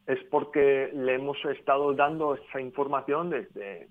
es 0.07 0.19
porque 0.31 0.91
le 0.95 1.15
hemos 1.15 1.43
estado 1.45 1.95
dando 1.95 2.35
esa 2.35 2.61
información 2.61 3.31
desde, 3.31 3.89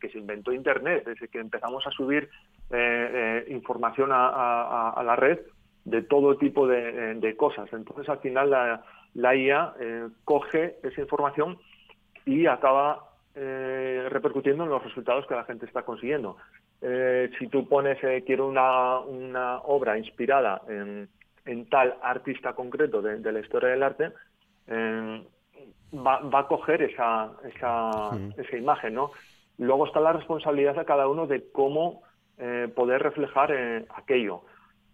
que 0.00 0.08
se 0.10 0.18
inventó 0.18 0.52
Internet, 0.52 1.04
desde 1.06 1.28
que 1.28 1.38
empezamos 1.38 1.86
a 1.86 1.90
subir 1.90 2.28
eh, 2.70 3.44
eh, 3.48 3.52
información 3.52 4.10
a, 4.12 5.02
la 5.04 5.16
red 5.16 5.38
de 5.84 6.02
todo 6.02 6.36
tipo 6.36 6.66
de, 6.66 7.34
cosas. 7.36 7.72
Entonces, 7.72 8.08
al 8.08 8.18
final, 8.18 8.50
la, 9.14 9.36
IA 9.36 9.74
eh, 9.80 10.08
coge 10.24 10.76
esa 10.82 11.00
información 11.00 11.58
y 12.26 12.46
acaba 12.46 13.10
repercutiendo 13.34 14.62
en 14.62 14.70
los 14.70 14.84
resultados 14.84 15.26
que 15.26 15.34
la 15.34 15.42
gente 15.42 15.66
está 15.66 15.82
consiguiendo. 15.82 16.36
si 16.80 17.48
tú 17.48 17.68
pones, 17.68 17.98
quiero 18.24 18.46
una, 18.46 19.58
obra 19.64 19.98
inspirada 19.98 20.62
en 20.68 21.68
tal 21.68 21.96
artista 22.00 22.52
concreto 22.52 23.02
de 23.02 23.32
la 23.32 23.40
historia 23.40 23.70
del 23.70 23.82
arte, 23.82 24.12
eh, 24.68 25.26
va, 25.94 26.38
a 26.38 26.46
coger 26.48 26.82
esa, 26.82 27.32
esa, 27.44 28.10
esa, 28.36 28.56
imagen, 28.56 28.94
¿no? 28.94 29.10
Luego 29.58 29.86
está 29.86 30.00
la 30.00 30.12
responsabilidad 30.12 30.74
de 30.74 30.84
cada 30.84 31.06
uno 31.08 31.26
de 31.26 31.50
cómo 31.52 32.02
eh, 32.38 32.68
poder 32.74 33.02
reflejar 33.02 33.52
eh, 33.52 33.86
aquello. 33.94 34.42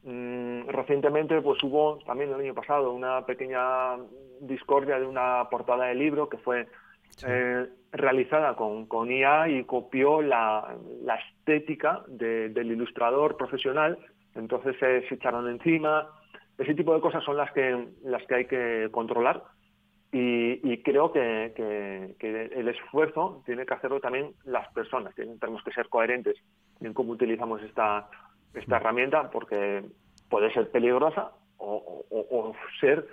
Mm, 0.03 0.69
recientemente, 0.69 1.41
pues 1.41 1.63
hubo 1.63 1.99
también 2.07 2.31
el 2.31 2.41
año 2.41 2.55
pasado 2.55 2.93
una 2.93 3.25
pequeña 3.25 3.97
discordia 4.41 4.99
de 4.99 5.07
una 5.07 5.49
portada 5.51 5.87
de 5.87 5.95
libro 5.95 6.29
que 6.29 6.39
fue 6.39 6.67
realizada 7.93 8.55
con, 8.55 8.87
con, 8.87 9.11
IA 9.11 9.49
y 9.49 9.65
copió 9.65 10.23
la, 10.23 10.77
la 11.03 11.17
estética 11.17 12.03
del 12.09 12.73
ilustrador 12.73 13.37
profesional. 13.37 13.99
Entonces 14.35 14.77
se 14.79 15.15
echaron 15.15 15.49
encima. 15.49 16.09
Ese 16.57 16.75
tipo 16.75 16.95
de 16.95 17.01
cosas 17.01 17.25
son 17.25 17.37
las 17.37 17.51
que, 17.53 17.89
las 18.05 18.23
que 18.25 18.35
hay 18.35 18.45
que 18.47 18.89
controlar 18.91 19.43
y, 20.13 20.83
creo 20.83 21.13
que, 21.13 22.15
el 22.19 22.69
esfuerzo 22.69 23.43
tiene 23.47 23.65
que 23.65 23.75
hacerlo 23.75 24.01
también 24.01 24.33
las 24.45 24.67
personas. 24.73 25.15
Tenemos 25.15 25.63
que 25.63 25.73
ser 25.73 25.89
coherentes 25.89 26.37
en 26.81 26.93
cómo 26.93 27.13
utilizamos 27.13 27.63
esta, 27.63 28.09
esta 28.55 28.77
herramienta 28.77 29.31
porque 29.31 29.85
puede 30.29 30.53
ser 30.53 30.71
peligrosa 30.71 31.33
o, 31.59 32.55
ser 32.81 33.07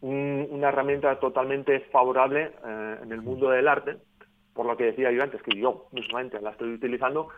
una 0.00 0.68
herramienta 0.68 1.18
totalmente 1.20 1.80
favorable 1.92 2.52
eh, 2.66 2.98
en 3.02 3.12
el 3.12 3.22
mundo 3.22 3.48
del 3.50 3.68
arte, 3.68 3.98
por 4.52 4.66
lo 4.66 4.76
que 4.76 4.84
decía 4.84 5.12
yo 5.12 5.22
antes, 5.22 5.40
que 5.42 5.56
yo 5.56 5.86
mismamente 5.92 6.40
la 6.40 6.50
estoy 6.50 6.74
utilizando, 6.74 7.28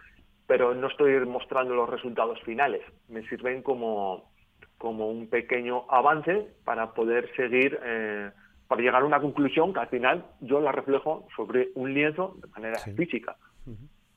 pero 0.47 0.75
no 0.75 0.89
estoy 0.89 1.25
mostrando 1.27 1.75
los 1.75 1.89
resultados 1.89 2.41
finales. 2.43 2.83
Me 3.09 3.23
sirven 3.29 3.63
como, 3.63 4.31
como 4.79 5.09
un 5.09 5.29
pequeño 5.29 5.85
avance 5.91 6.49
para 6.65 6.95
poder 6.95 7.31
seguir. 7.37 7.79
Eh, 7.85 8.31
para 8.69 8.83
llegar 8.83 9.03
a 9.03 9.07
una 9.07 9.21
conclusión 9.21 9.73
que 9.73 9.81
al 9.81 9.89
final 9.89 10.25
yo 10.41 10.61
la 10.61 10.73
reflejo 10.73 11.27
sobre 11.37 11.71
un 11.75 11.93
lienzo 11.93 12.37
de 12.41 12.49
manera 12.49 12.79
física. 12.97 13.37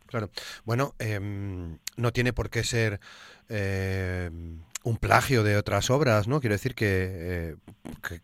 Claro. 0.08 0.30
Bueno, 0.63 0.94
em, 1.00 1.77
no 1.98 2.12
tiene 2.12 2.32
por 2.32 2.50
qué 2.50 2.63
ser 2.63 3.00
eh, 3.50 4.30
un 4.84 4.98
plagio 4.98 5.44
de 5.44 5.58
otras 5.58 5.89
obras, 5.89 6.27
¿no? 6.30 6.39
Quiero 6.39 6.54
decir 6.54 6.74
que, 6.74 6.86
eh, 6.88 7.56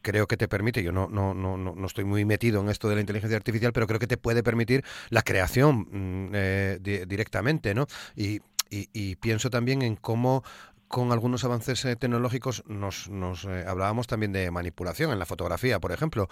creo 0.02 0.28
que 0.28 0.38
te 0.38 0.48
permite, 0.48 0.82
yo 0.82 0.94
no, 0.94 1.10
no, 1.10 1.34
no, 1.34 1.58
no 1.58 1.86
estoy 1.86 2.06
muy 2.06 2.24
metido 2.24 2.62
en 2.62 2.70
esto 2.70 2.88
de 2.88 2.96
la 2.96 3.02
inteligencia 3.02 3.36
artificial, 3.36 3.74
pero 3.74 3.86
creo 3.86 4.00
que 4.00 4.08
te 4.08 4.18
puede 4.18 4.44
permitir 4.44 4.84
la 5.10 5.24
creación 5.24 5.88
mm, 5.92 6.32
eh, 6.34 7.06
directamente, 7.06 7.74
¿no? 7.76 7.86
Y, 8.16 8.40
y, 8.70 9.16
pienso 9.18 9.52
también 9.52 9.84
en 9.84 9.96
cómo 9.96 10.44
con 10.94 11.12
algunos 11.12 11.44
avances 11.44 11.84
eh, 11.86 11.96
tecnológicos 11.96 12.64
nos, 12.70 13.10
nos 13.10 13.48
hablábamos 13.48 14.06
también 14.06 14.32
de 14.32 14.52
manipulación 14.52 15.12
en 15.12 15.18
la 15.18 15.26
fotografía, 15.26 15.80
por 15.80 15.92
ejemplo, 15.92 16.28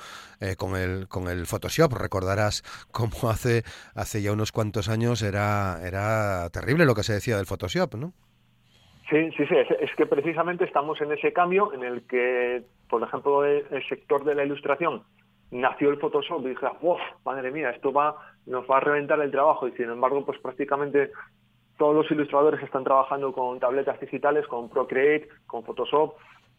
con 0.57 0.75
el 0.75 1.07
con 1.07 1.27
el 1.27 1.47
Photoshop. 1.47 1.93
Recordarás 1.93 2.61
cómo 2.91 3.17
hace 3.31 3.63
hace 3.95 4.21
ya 4.21 4.31
unos 4.31 4.51
cuantos 4.51 4.87
años 4.87 5.23
era 5.23 5.79
era 5.83 6.47
terrible 6.51 6.85
lo 6.85 6.93
que 6.93 7.01
se 7.01 7.13
decía 7.13 7.37
del 7.37 7.47
Photoshop, 7.47 7.95
¿no? 7.95 8.13
Sí, 9.11 9.29
sí, 9.35 9.45
sí, 9.45 9.55
es, 9.81 9.91
que 9.97 10.05
precisamente 10.05 10.63
estamos 10.63 11.01
en 11.01 11.11
ese 11.11 11.33
cambio 11.33 11.73
en 11.73 11.83
el 11.83 12.07
que, 12.07 12.63
por 12.89 13.03
ejemplo, 13.03 13.43
el, 13.43 13.65
sector 13.89 14.23
de 14.23 14.35
la 14.35 14.45
ilustración 14.45 15.03
nació 15.51 15.89
el 15.89 15.99
Photoshop 15.99 16.45
y 16.45 16.51
dije, 16.51 16.65
¡wow! 16.81 16.97
Madre 17.25 17.51
mía, 17.51 17.71
esto 17.71 17.91
va, 17.91 18.15
nos 18.45 18.65
va 18.71 18.77
a 18.77 18.79
reventar 18.79 19.19
el 19.19 19.29
trabajo 19.29 19.67
y 19.67 19.73
sin 19.73 19.89
embargo, 19.89 20.25
pues 20.25 20.39
prácticamente 20.39 21.11
todos 21.81 21.95
los 21.95 22.11
ilustradores 22.11 22.61
están 22.61 22.83
trabajando 22.83 23.33
con 23.33 23.59
tabletas 23.59 23.99
digitales, 23.99 24.45
con 24.45 24.69
Procreate, 24.69 25.29
con 25.47 25.63
Photoshop. 25.63 26.13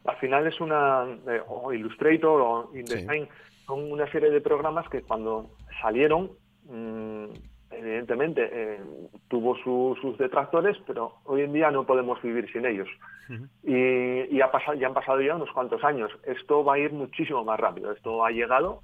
Al 0.05 0.17
final 0.17 0.49
es 0.49 0.61
una, 0.61 1.07
eh, 1.29 1.41
o 1.47 1.73
Illustrator 1.73 2.41
o 2.41 2.71
InDesign, 2.75 3.29
son 3.65 3.93
una 3.93 4.11
serie 4.11 4.31
de 4.31 4.41
programas 4.41 4.89
que 4.89 5.03
cuando 5.03 5.51
salieron 5.81 6.33
mmm, 6.65 7.27
evidentemente 7.71 8.51
eh, 8.53 8.81
tuvo 9.29 9.55
sus 9.55 10.19
detractores, 10.19 10.77
pero 10.89 11.13
hoy 11.23 11.43
en 11.43 11.53
día 11.53 11.71
no 11.71 11.87
podemos 11.87 12.21
vivir 12.21 12.51
sin 12.53 12.67
ellos. 12.67 12.89
Y, 13.63 14.41
ha 14.41 14.51
pasado, 14.51 14.77
ya 14.77 14.89
han 14.89 14.95
pasado 14.95 15.21
ya 15.21 15.37
unos 15.37 15.53
cuantos 15.53 15.85
años. 15.85 16.11
Esto 16.25 16.65
va 16.65 16.75
a 16.75 16.79
ir 16.81 16.93
muchísimo 16.93 17.45
más 17.45 17.61
rápido. 17.61 17.93
Esto 17.93 18.25
ha 18.25 18.33
llegado 18.33 18.83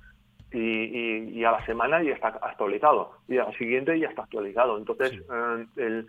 y, 0.53 1.43
a 1.43 1.51
la 1.51 1.67
semana 1.67 2.01
ya 2.01 2.13
está 2.13 2.29
actualizado. 2.29 3.11
Y 3.27 3.39
a 3.39 3.45
la 3.45 3.53
siguiente 3.59 3.99
ya 3.99 4.09
está 4.09 4.23
actualizado. 4.23 4.79
Entonces, 4.79 5.21
eh, 5.77 6.05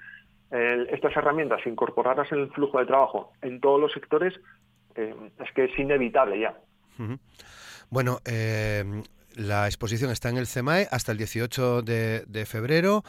estas 0.52 1.16
herramientas, 1.16 1.66
incorporarlas 1.66 2.32
en 2.32 2.40
el 2.40 2.52
flujo 2.52 2.80
de 2.80 2.86
trabajo 2.86 3.32
en 3.42 3.60
todos 3.60 3.80
los 3.80 3.92
sectores, 3.92 4.34
eh, 4.96 5.14
es 5.44 5.52
que 5.54 5.66
es 5.66 5.80
inevitable 5.80 6.40
ya. 6.40 6.58
Bueno, 7.90 8.20
la 9.36 9.68
exposición 9.68 10.12
está 10.12 10.30
en 10.30 10.38
el 10.38 10.48
CEMAE 10.48 10.88
hasta 10.92 11.12
el 11.12 11.18
18 11.18 11.82
de, 11.82 12.46
febrero. 12.46 13.04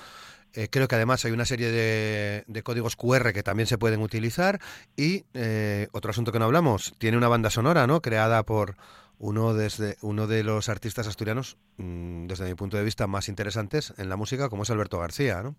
Eh, 0.52 0.68
creo 0.70 0.88
que 0.88 0.94
además 0.94 1.24
hay 1.24 1.32
una 1.32 1.44
serie 1.44 1.70
de, 1.70 2.62
códigos 2.62 2.96
QR 2.96 3.32
que 3.32 3.42
también 3.42 3.66
se 3.66 3.78
pueden 3.78 4.00
utilizar. 4.00 4.60
Y 4.96 5.24
eh, 5.34 5.88
otro 5.92 6.10
asunto 6.10 6.32
que 6.32 6.38
no 6.38 6.44
hablamos, 6.44 6.94
tiene 6.98 7.16
una 7.16 7.28
banda 7.28 7.50
sonora, 7.50 7.86
¿no? 7.86 8.00
Creada 8.00 8.44
por 8.44 8.76
uno, 9.18 9.54
desde, 9.54 9.96
uno 10.02 10.26
de 10.26 10.44
los 10.44 10.68
artistas 10.68 11.06
asturianos, 11.06 11.56
mm, 11.78 12.26
desde 12.26 12.44
mi 12.46 12.54
punto 12.54 12.76
de 12.76 12.84
vista, 12.84 13.06
más 13.06 13.28
interesantes 13.28 13.92
en 13.98 14.08
la 14.08 14.16
música, 14.16 14.48
como 14.48 14.62
es 14.62 14.70
Alberto 14.70 14.98
García, 14.98 15.42
¿no? 15.42 15.56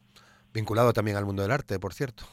Vinculado 0.53 0.93
también 0.93 1.17
al 1.17 1.25
mundo 1.25 1.41
del 1.41 1.51
arte, 1.51 1.79
por 1.79 1.93
cierto. 1.93 2.23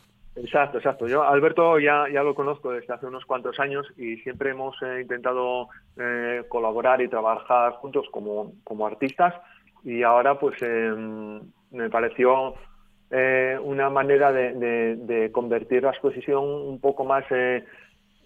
Exacto, 0.42 0.78
exacto. 0.78 1.08
Yo 1.08 1.25
Alberto 1.25 1.78
ya, 1.78 2.06
ya 2.12 2.22
lo 2.22 2.34
conozco 2.34 2.70
desde 2.70 2.94
hace 2.94 3.06
unos 3.06 3.25
cuantos 3.25 3.58
años 3.58 3.87
y 3.96 4.16
siempre 4.18 4.50
hemos 4.50 4.76
eh, 4.82 5.00
intentado 5.02 5.68
eh, 5.96 6.44
colaborar 6.48 7.00
y 7.02 7.08
trabajar 7.08 7.72
juntos 7.75 8.06
como, 8.12 8.52
como 8.62 8.87
artistas 8.87 9.34
y 9.84 10.02
ahora 10.02 10.38
pues 10.38 10.60
em, 10.62 11.40
me 11.72 11.90
pareció 11.90 12.54
eh, 13.10 13.58
una 13.60 13.90
manera 13.90 14.32
de, 14.32 15.30
convertir 15.32 15.82
la 15.82 15.90
exposición 15.90 16.44
un 16.44 16.80
poco 16.80 17.04
más 17.04 17.25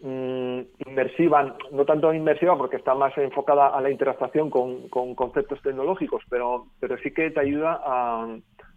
mm, 0.02 0.60
inmersiva, 0.86 1.56
no 1.70 1.84
tanto 1.86 2.12
inmersiva 2.12 2.58
porque 2.58 2.76
está 2.76 2.94
más 2.94 3.16
enfocada 3.16 3.68
a 3.68 3.80
la 3.80 3.90
interacción 3.90 4.50
con, 4.50 4.88
con 4.88 5.14
conceptos 5.14 5.62
tecnológicos, 5.62 6.22
pero, 6.28 6.66
pero 6.78 6.98
sí 6.98 7.12
que 7.12 7.30
te 7.30 7.40
ayuda 7.40 7.80
a, 7.84 8.36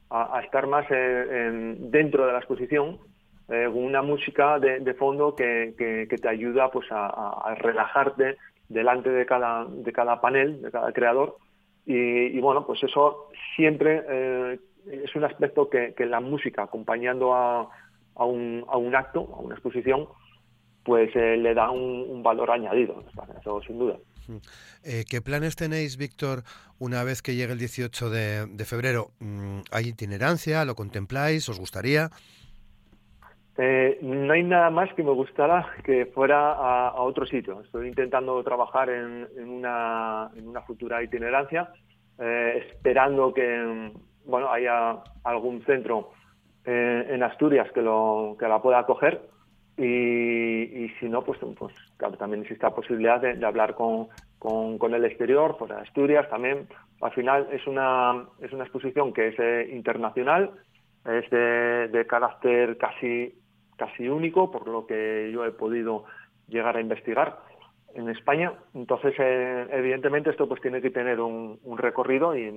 a, 0.09 0.41
estar 0.43 0.67
más 0.67 0.87
dentro 0.89 2.25
de 2.25 2.31
la 2.31 2.39
exposición 2.39 2.99
eh, 3.47 3.67
una 3.67 4.01
música 4.01 4.57
de, 4.57 4.93
fondo 4.95 5.35
que, 5.35 5.75
que, 5.77 6.17
te 6.17 6.27
ayuda 6.27 6.71
pues 6.71 6.87
a, 6.89 7.53
relajarte 7.59 8.37
delante 8.69 9.11
de 9.11 9.25
cada, 9.27 9.65
de 9.65 9.91
cada 9.93 10.19
panel, 10.19 10.63
de 10.63 10.71
cada 10.71 10.91
creador. 10.91 11.37
Y, 11.85 12.39
bueno, 12.39 12.65
pues 12.65 12.81
eso 12.83 13.29
siempre 13.55 14.03
eh, 14.09 14.59
es 14.87 15.15
un 15.15 15.25
aspecto 15.25 15.69
que, 15.69 15.93
la 15.99 16.19
música, 16.19 16.63
acompañando 16.63 17.35
a, 17.35 17.69
a, 18.15 18.25
un, 18.25 18.65
a 18.67 18.77
un 18.77 18.95
acto, 18.95 19.29
a 19.35 19.39
una 19.41 19.53
exposición, 19.53 20.07
pues 20.83 21.15
eh, 21.15 21.37
le 21.37 21.53
da 21.53 21.69
un, 21.69 22.23
valor 22.23 22.49
añadido, 22.49 23.03
eso 23.39 23.61
sin 23.61 23.77
duda. 23.77 23.97
¿Qué 25.09 25.21
planes 25.21 25.55
tenéis, 25.55 25.97
Víctor, 25.97 26.43
una 26.79 27.03
vez 27.03 27.21
que 27.21 27.35
llegue 27.35 27.53
el 27.53 27.59
18 27.59 28.09
de, 28.09 28.45
de 28.47 28.65
febrero? 28.65 29.11
Mm, 29.19 29.59
¿Hay 29.71 29.87
itinerancia? 29.87 30.65
¿Lo 30.65 30.75
contempláis? 30.75 31.47
¿Os 31.49 31.59
gustaría? 31.59 32.09
Eh, 33.57 33.99
no 34.01 34.33
hay 34.33 34.43
nada 34.43 34.69
más 34.69 34.93
que 34.95 35.03
me 35.03 35.11
gustara 35.11 35.65
que 35.83 36.07
fuera 36.07 36.51
a, 36.51 37.01
otro 37.01 37.25
sitio. 37.25 37.61
Estoy 37.61 37.87
intentando 37.87 38.43
trabajar 38.43 38.89
en, 38.89 39.27
una, 39.47 40.29
futura 40.67 41.01
itinerancia, 41.01 41.69
eh, 42.19 42.65
esperando 42.67 43.33
que 43.33 43.91
bueno 44.25 44.51
haya 44.51 44.97
algún 45.23 45.63
centro 45.63 46.11
eh, 46.65 47.07
en 47.09 47.23
Asturias 47.23 47.71
que, 47.73 47.81
lo, 47.81 48.35
que 48.37 48.47
la 48.47 48.61
pueda 48.61 48.79
acoger 48.79 49.21
y, 49.77 50.89
si 50.99 51.09
no, 51.09 51.23
pues, 51.23 51.39
pues 51.57 51.73
también 52.17 52.43
existe 52.43 52.65
la 52.65 52.75
posibilidad 52.75 53.19
de, 53.19 53.45
hablar 53.45 53.75
con, 53.75 54.93
el 54.93 55.05
exterior, 55.05 55.57
por 55.57 55.71
Asturias 55.73 56.29
también. 56.29 56.67
Al 57.01 57.11
final 57.11 57.47
es 57.51 57.65
una, 57.67 58.25
es 58.41 58.51
una 58.53 58.63
exposición 58.63 59.11
que 59.13 59.27
es 59.29 59.69
internacional, 59.69 60.51
es 61.05 61.29
de 61.29 62.05
carácter 62.07 62.77
casi 62.77 63.33
casi 63.77 64.07
único, 64.07 64.51
por 64.51 64.67
lo 64.67 64.85
que 64.85 65.29
yo 65.33 65.45
he 65.45 65.51
podido 65.51 66.05
llegar 66.47 66.77
a 66.77 66.81
investigar 66.81 67.39
en 67.95 68.09
España. 68.09 68.53
Entonces, 68.73 69.13
eh, 69.17 69.67
evidentemente, 69.71 70.29
esto 70.29 70.47
pues 70.47 70.61
tiene 70.61 70.81
que 70.81 70.91
tener 70.91 71.19
un, 71.19 71.59
recorrido 71.77 72.35
y, 72.35 72.47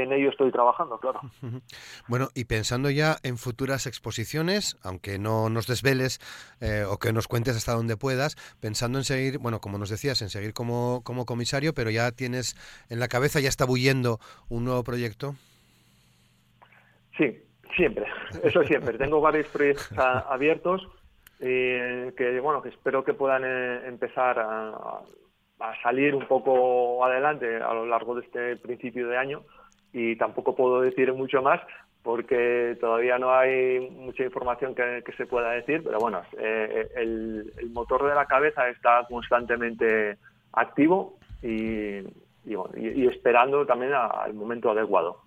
en 0.00 0.12
ello 0.12 0.30
estoy 0.30 0.50
trabajando, 0.52 0.98
claro. 0.98 1.20
Bueno, 2.08 2.28
y 2.34 2.44
pensando 2.44 2.90
ya 2.90 3.16
en 3.22 3.38
futuras 3.38 3.86
exposiciones, 3.86 4.78
aunque 4.82 5.18
no 5.18 5.48
nos 5.48 5.66
desveles 5.66 6.20
eh, 6.60 6.84
o 6.88 6.98
que 6.98 7.12
nos 7.12 7.28
cuentes 7.28 7.56
hasta 7.56 7.72
donde 7.72 7.96
puedas, 7.96 8.36
pensando 8.60 8.98
en 8.98 9.04
seguir, 9.04 9.38
bueno, 9.38 9.60
como 9.60 9.78
nos 9.78 9.90
decías, 9.90 10.20
en 10.22 10.28
seguir 10.28 10.52
como, 10.52 11.02
como 11.04 11.26
comisario, 11.26 11.74
pero 11.74 11.90
ya 11.90 12.10
tienes 12.12 12.56
en 12.88 13.00
la 13.00 13.08
cabeza, 13.08 13.40
ya 13.40 13.48
está 13.48 13.64
bullendo 13.64 14.18
un 14.48 14.64
nuevo 14.64 14.84
proyecto. 14.84 15.34
Sí, 17.16 17.42
Siempre, 17.76 18.04
eso 18.42 18.62
siempre. 18.64 18.98
Tengo 18.98 19.20
varios 19.20 19.46
proyectos 19.48 19.90
abiertos 19.98 20.86
eh, 21.44 22.12
que, 22.16 22.38
bueno, 22.38 22.62
que 22.62 22.68
espero 22.68 23.02
que 23.02 23.14
puedan 23.14 23.42
eh, 23.44 23.86
empezar 23.86 24.38
a, 24.38 25.00
salir 25.82 26.14
un 26.14 26.26
poco 26.26 27.04
adelante 27.04 27.56
a 27.56 27.72
lo 27.72 27.86
largo 27.86 28.16
de 28.16 28.22
este 28.22 28.56
principio 28.56 29.08
de 29.08 29.16
año. 29.16 29.42
Y 29.92 30.16
tampoco 30.16 30.56
puedo 30.56 30.80
decir 30.80 31.12
mucho 31.12 31.42
más 31.42 31.60
porque 32.02 32.76
todavía 32.80 33.18
no 33.18 33.32
hay 33.32 33.78
mucha 33.90 34.24
información 34.24 34.74
que, 34.74 35.04
se 35.16 35.26
pueda 35.26 35.50
decir, 35.52 35.82
pero 35.84 35.98
bueno, 35.98 36.22
eh, 36.36 36.88
el, 36.96 37.52
motor 37.72 38.08
de 38.08 38.14
la 38.14 38.26
cabeza 38.26 38.68
está 38.68 39.06
constantemente 39.08 40.16
activo 40.52 41.18
y, 41.42 42.00
y 42.44 43.06
esperando 43.06 43.64
también 43.66 43.92
al 43.94 44.34
momento 44.34 44.70
adecuado 44.70 45.20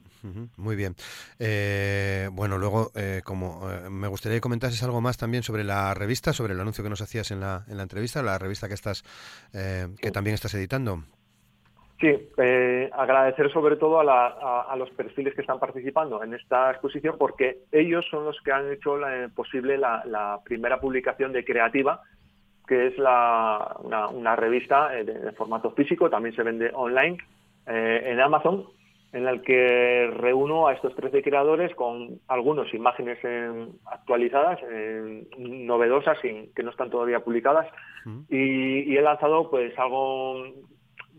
muy 0.57 0.75
bien. 0.75 0.95
Eh, 1.39 2.29
bueno, 2.31 2.57
luego, 2.57 2.91
eh, 2.95 3.21
como 3.23 3.69
eh, 3.69 3.89
me 3.89 4.07
gustaría 4.07 4.37
que 4.37 4.41
comentases 4.41 4.81
algo 4.83 5.01
más 5.01 5.17
también 5.17 5.43
sobre 5.43 5.63
la 5.63 5.93
revista, 5.93 6.33
sobre 6.33 6.53
el 6.53 6.59
anuncio 6.59 6.83
que 6.83 6.89
nos 6.89 7.01
hacías 7.01 7.31
en 7.31 7.39
la, 7.39 7.63
en 7.67 7.77
la 7.77 7.83
entrevista, 7.83 8.21
la 8.23 8.37
revista 8.37 8.67
que 8.67 8.73
estás, 8.73 9.03
que 9.51 10.11
también 10.11 10.33
estás 10.33 10.53
editando. 10.55 11.03
Sí, 11.99 12.11
agradecer 12.91 13.51
sobre 13.53 13.77
todo 13.77 13.99
a, 14.01 14.75
los 14.77 14.89
perfiles 14.91 15.33
que 15.33 15.41
están 15.41 15.59
participando 15.59 16.21
en 16.23 16.33
esta 16.33 16.71
exposición 16.71 17.15
porque 17.17 17.59
ellos 17.71 18.05
son 18.11 18.25
los 18.25 18.37
que 18.41 18.51
han 18.51 18.69
hecho 18.71 18.97
posible 19.33 19.77
la, 19.77 20.39
primera 20.43 20.79
publicación 20.79 21.31
de 21.31 21.45
Creativa, 21.45 22.01
que 22.67 22.87
es 22.87 22.97
la, 22.97 23.77
una, 24.11 24.35
revista 24.35 24.89
de, 24.89 25.31
formato 25.33 25.71
físico, 25.71 26.09
también 26.09 26.35
se 26.35 26.43
vende 26.43 26.69
online 26.73 27.17
en 27.65 28.19
Amazon 28.19 28.65
en 29.15 29.29
el 29.29 29.41
que 29.43 30.11
reúno 30.13 30.67
a 30.67 30.73
estos 30.73 30.93
13 30.93 31.23
creadores 31.23 31.73
con 31.73 32.19
algunas 32.27 32.71
imágenes 32.73 33.17
actualizadas, 33.85 34.59
novedosas, 35.37 36.17
y 36.25 36.51
que 36.53 36.63
no 36.63 36.71
están 36.71 36.89
todavía 36.89 37.21
publicadas, 37.21 37.65
y, 38.29 38.93
he 38.93 39.01
lanzado 39.01 39.49
pues 39.49 39.77
algo 39.79 40.43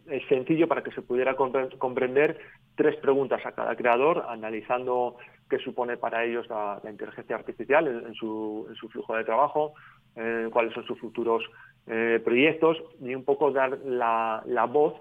eh, 0.09 0.23
sencillo 0.29 0.69
para 0.69 0.83
que 0.83 0.91
se 0.91 1.01
pudiera 1.01 1.37
comprender 1.37 2.39
tres 2.75 2.97
preguntas 2.97 3.41
a 3.47 3.53
cada 3.53 3.75
creador, 3.77 4.27
analizando 4.29 5.17
qué 5.49 5.59
supone 5.59 5.97
para 5.97 6.23
ellos 6.23 6.47
la, 6.51 6.79
inteligencia 6.85 7.37
artificial 7.37 7.87
en, 7.89 8.15
su, 8.15 8.69
flujo 8.93 9.17
de 9.17 9.25
trabajo, 9.25 9.73
eh, 10.17 10.51
cuáles 10.53 10.75
son 10.75 10.85
sus 10.85 11.01
futuros 11.01 11.43
eh, 11.87 12.21
proyectos 12.23 12.77
y 13.01 13.15
un 13.15 13.25
poco 13.25 13.53
dar 13.53 13.79
la, 13.87 14.43
la 14.45 14.67
voz 14.67 14.93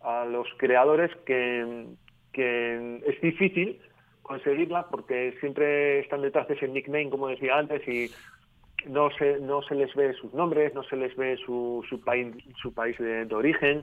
a 0.00 0.24
los 0.24 0.46
creadores 0.58 1.10
que, 1.26 1.86
que 2.36 3.00
es 3.06 3.20
difícil 3.22 3.80
conseguirla 4.22 4.88
porque 4.90 5.34
siempre 5.40 6.00
están 6.00 6.20
detrás 6.20 6.46
de 6.48 6.54
ese 6.54 6.68
nickname, 6.68 7.08
como 7.08 7.28
decía 7.28 7.56
antes, 7.56 7.86
y 7.88 8.10
no 8.86 9.08
se, 9.10 9.40
no 9.40 9.62
se 9.62 9.74
les 9.74 9.94
ve 9.94 10.12
sus 10.14 10.34
nombres, 10.34 10.74
no 10.74 10.82
se 10.82 10.96
les 10.96 11.16
ve 11.16 11.38
su, 11.38 11.82
su 11.88 12.00
país, 12.02 12.34
su 12.60 12.74
país 12.74 12.98
de, 12.98 13.26
origen. 13.34 13.82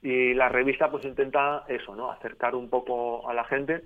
Y 0.00 0.34
la 0.34 0.48
revista 0.48 0.90
pues 0.90 1.04
intenta 1.04 1.64
eso, 1.68 1.94
¿no? 1.94 2.10
Acercar 2.10 2.54
un 2.54 2.70
poco 2.70 3.28
a 3.28 3.34
la 3.34 3.44
gente 3.44 3.82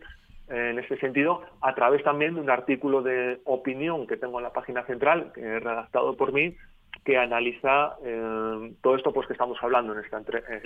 en 0.48 0.78
ese 0.78 0.96
sentido, 0.98 1.42
a 1.60 1.74
través 1.74 2.04
también 2.04 2.34
de 2.36 2.40
un 2.40 2.50
artículo 2.50 3.02
de 3.02 3.40
opinión 3.44 4.06
que 4.06 4.16
tengo 4.16 4.38
en 4.38 4.44
la 4.44 4.52
página 4.52 4.84
central, 4.84 5.32
que 5.34 5.40
he 5.40 5.58
redactado 5.58 6.16
por 6.16 6.32
mí, 6.32 6.54
que 7.06 7.16
analiza 7.16 7.96
eh, 8.04 8.72
todo 8.82 8.96
esto 8.96 9.12
pues 9.12 9.28
que 9.28 9.34
estamos 9.34 9.56
hablando 9.62 9.92
en 9.92 10.04
esta 10.04 10.20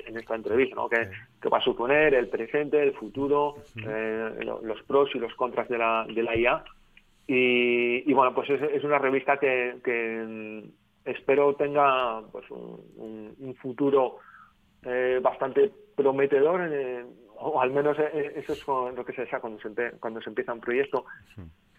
en 0.06 0.16
esta 0.16 0.34
entrevista, 0.34 0.74
¿no? 0.74 0.88
que, 0.88 1.06
va 1.52 1.58
a 1.58 1.62
suponer 1.62 2.14
el 2.14 2.28
presente, 2.28 2.82
el 2.82 2.94
futuro, 2.94 3.56
eh, 3.86 4.30
los 4.40 4.82
pros 4.84 5.10
y 5.14 5.18
los 5.18 5.34
contras 5.34 5.68
de 5.68 5.76
la, 5.76 6.06
de 6.08 6.22
la 6.22 6.34
IA. 6.34 6.64
Y, 7.26 8.12
bueno, 8.12 8.34
pues 8.34 8.50
es, 8.50 8.82
una 8.82 8.98
revista 8.98 9.36
que, 9.36 9.76
que 9.84 10.64
espero 11.04 11.54
tenga 11.54 12.22
pues 12.32 12.50
un, 12.50 13.34
un, 13.38 13.54
futuro 13.56 14.16
eh, 14.84 15.20
bastante 15.22 15.70
prometedor 15.94 16.62
en, 16.62 17.06
o 17.36 17.60
al 17.60 17.70
menos 17.70 17.98
eh, 17.98 18.10
eh, 18.12 18.32
eso 18.36 18.52
es 18.88 18.96
lo 18.96 19.04
que 19.04 19.12
se 19.12 19.22
desea 19.22 19.40
cuando 19.40 19.60
se, 19.60 19.92
cuando 20.00 20.20
se 20.20 20.30
empieza 20.30 20.52
un 20.52 20.60
proyecto. 20.60 21.04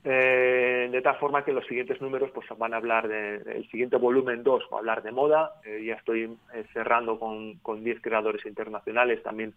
Eh, 0.04 0.90
de 0.92 1.02
tal 1.02 1.18
forma 1.18 1.46
que 1.46 1.54
los 1.54 1.66
siguientes 1.68 2.02
números 2.02 2.32
pues 2.34 2.48
van 2.58 2.74
a 2.74 2.78
hablar 2.78 3.08
de, 3.08 3.36
el 3.36 3.70
siguiente 3.70 3.98
volumen 3.98 4.42
2 4.42 4.64
va 4.74 4.78
a 4.78 4.80
hablar 4.80 5.04
de 5.04 5.12
moda, 5.12 5.52
ya 5.64 5.94
estoy 5.94 6.36
cerrando 6.74 7.20
con, 7.20 7.60
con 7.60 7.84
10 7.84 8.02
creadores 8.02 8.44
internacionales 8.48 9.22
también 9.22 9.54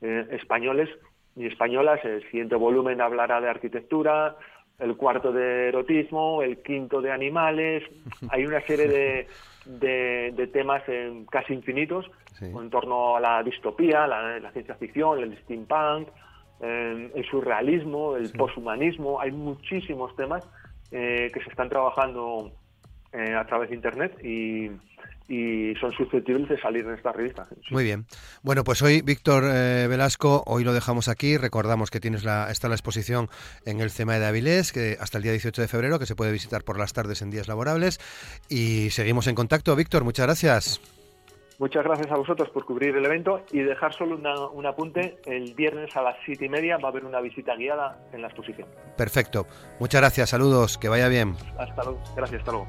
españoles 0.00 0.90
y 1.36 1.46
españolas, 1.46 2.04
el 2.04 2.22
siguiente 2.24 2.56
volumen 2.56 3.00
hablará 3.00 3.40
de 3.40 3.48
arquitectura, 3.48 4.36
el 4.78 4.96
cuarto 4.96 5.32
de 5.32 5.68
erotismo, 5.68 6.42
el 6.42 6.58
quinto 6.62 7.00
de 7.00 7.12
animales, 7.12 7.84
hay 8.30 8.46
una 8.46 8.60
serie 8.62 8.88
de, 8.88 10.32
de, 10.32 10.46
temas 10.48 10.82
casi 11.30 11.54
infinitos 11.54 12.10
en 12.40 12.70
torno 12.70 13.16
a 13.16 13.20
la 13.20 13.42
distopía, 13.42 14.06
la, 14.06 14.50
ciencia 14.52 14.74
ficción, 14.74 15.20
el 15.20 15.36
steampunk, 15.42 16.08
el 16.60 17.24
surrealismo, 17.30 18.16
el 18.16 18.30
poshumanismo. 18.32 19.20
Hay 19.20 19.32
muchísimos 19.32 20.14
temas 20.16 20.46
eh, 20.90 21.30
que 21.32 21.42
se 21.42 21.50
están 21.50 21.68
trabajando 21.68 22.52
eh, 23.12 23.34
a 23.34 23.44
través 23.46 23.70
de 23.70 23.76
Internet 23.76 24.16
y, 24.24 24.70
y 25.28 25.74
son 25.80 25.92
susceptibles 25.92 26.48
de 26.48 26.60
salir 26.60 26.84
en 26.84 26.94
esta 26.94 27.12
revista. 27.12 27.46
Muy 27.70 27.84
bien. 27.84 28.06
Bueno, 28.42 28.62
pues 28.62 28.82
hoy, 28.82 29.00
Víctor 29.00 29.44
eh, 29.46 29.86
Velasco, 29.88 30.42
hoy 30.46 30.64
lo 30.64 30.72
dejamos 30.72 31.08
aquí. 31.08 31.36
Recordamos 31.38 31.90
que 31.90 32.00
tienes 32.00 32.24
la, 32.24 32.50
está 32.50 32.68
la 32.68 32.74
exposición 32.74 33.28
en 33.64 33.80
el 33.80 33.90
CEMA 33.90 34.18
de 34.18 34.26
Avilés, 34.26 34.72
que 34.72 34.96
hasta 35.00 35.18
el 35.18 35.24
día 35.24 35.32
18 35.32 35.62
de 35.62 35.68
febrero, 35.68 35.98
que 35.98 36.06
se 36.06 36.14
puede 36.14 36.32
visitar 36.32 36.62
por 36.62 36.78
las 36.78 36.92
tardes 36.92 37.22
en 37.22 37.30
días 37.30 37.48
laborables. 37.48 37.98
Y 38.48 38.90
seguimos 38.90 39.26
en 39.26 39.34
contacto. 39.34 39.74
Víctor, 39.74 40.04
muchas 40.04 40.26
gracias. 40.26 40.80
Muchas 41.58 41.84
gracias 41.84 42.10
a 42.10 42.16
vosotros 42.16 42.48
por 42.50 42.64
cubrir 42.64 42.96
el 42.96 43.04
evento 43.04 43.42
y 43.52 43.60
dejar 43.60 43.94
solo 43.94 44.18
un 44.52 44.66
apunte. 44.66 45.18
El 45.24 45.54
viernes 45.54 45.96
a 45.96 46.02
las 46.02 46.16
siete 46.24 46.46
y 46.46 46.48
media 46.48 46.78
va 46.78 46.88
a 46.88 46.90
haber 46.90 47.04
una 47.04 47.20
visita 47.20 47.54
guiada 47.54 47.98
en 48.12 48.22
la 48.22 48.28
exposición. 48.28 48.68
Perfecto. 48.96 49.46
Muchas 49.78 50.00
gracias. 50.00 50.30
Saludos. 50.30 50.78
Que 50.78 50.88
vaya 50.88 51.08
bien. 51.08 51.36
Hasta 51.58 51.84
luego. 51.84 52.00
Gracias. 52.16 52.40
Hasta 52.40 52.52
luego. 52.52 52.66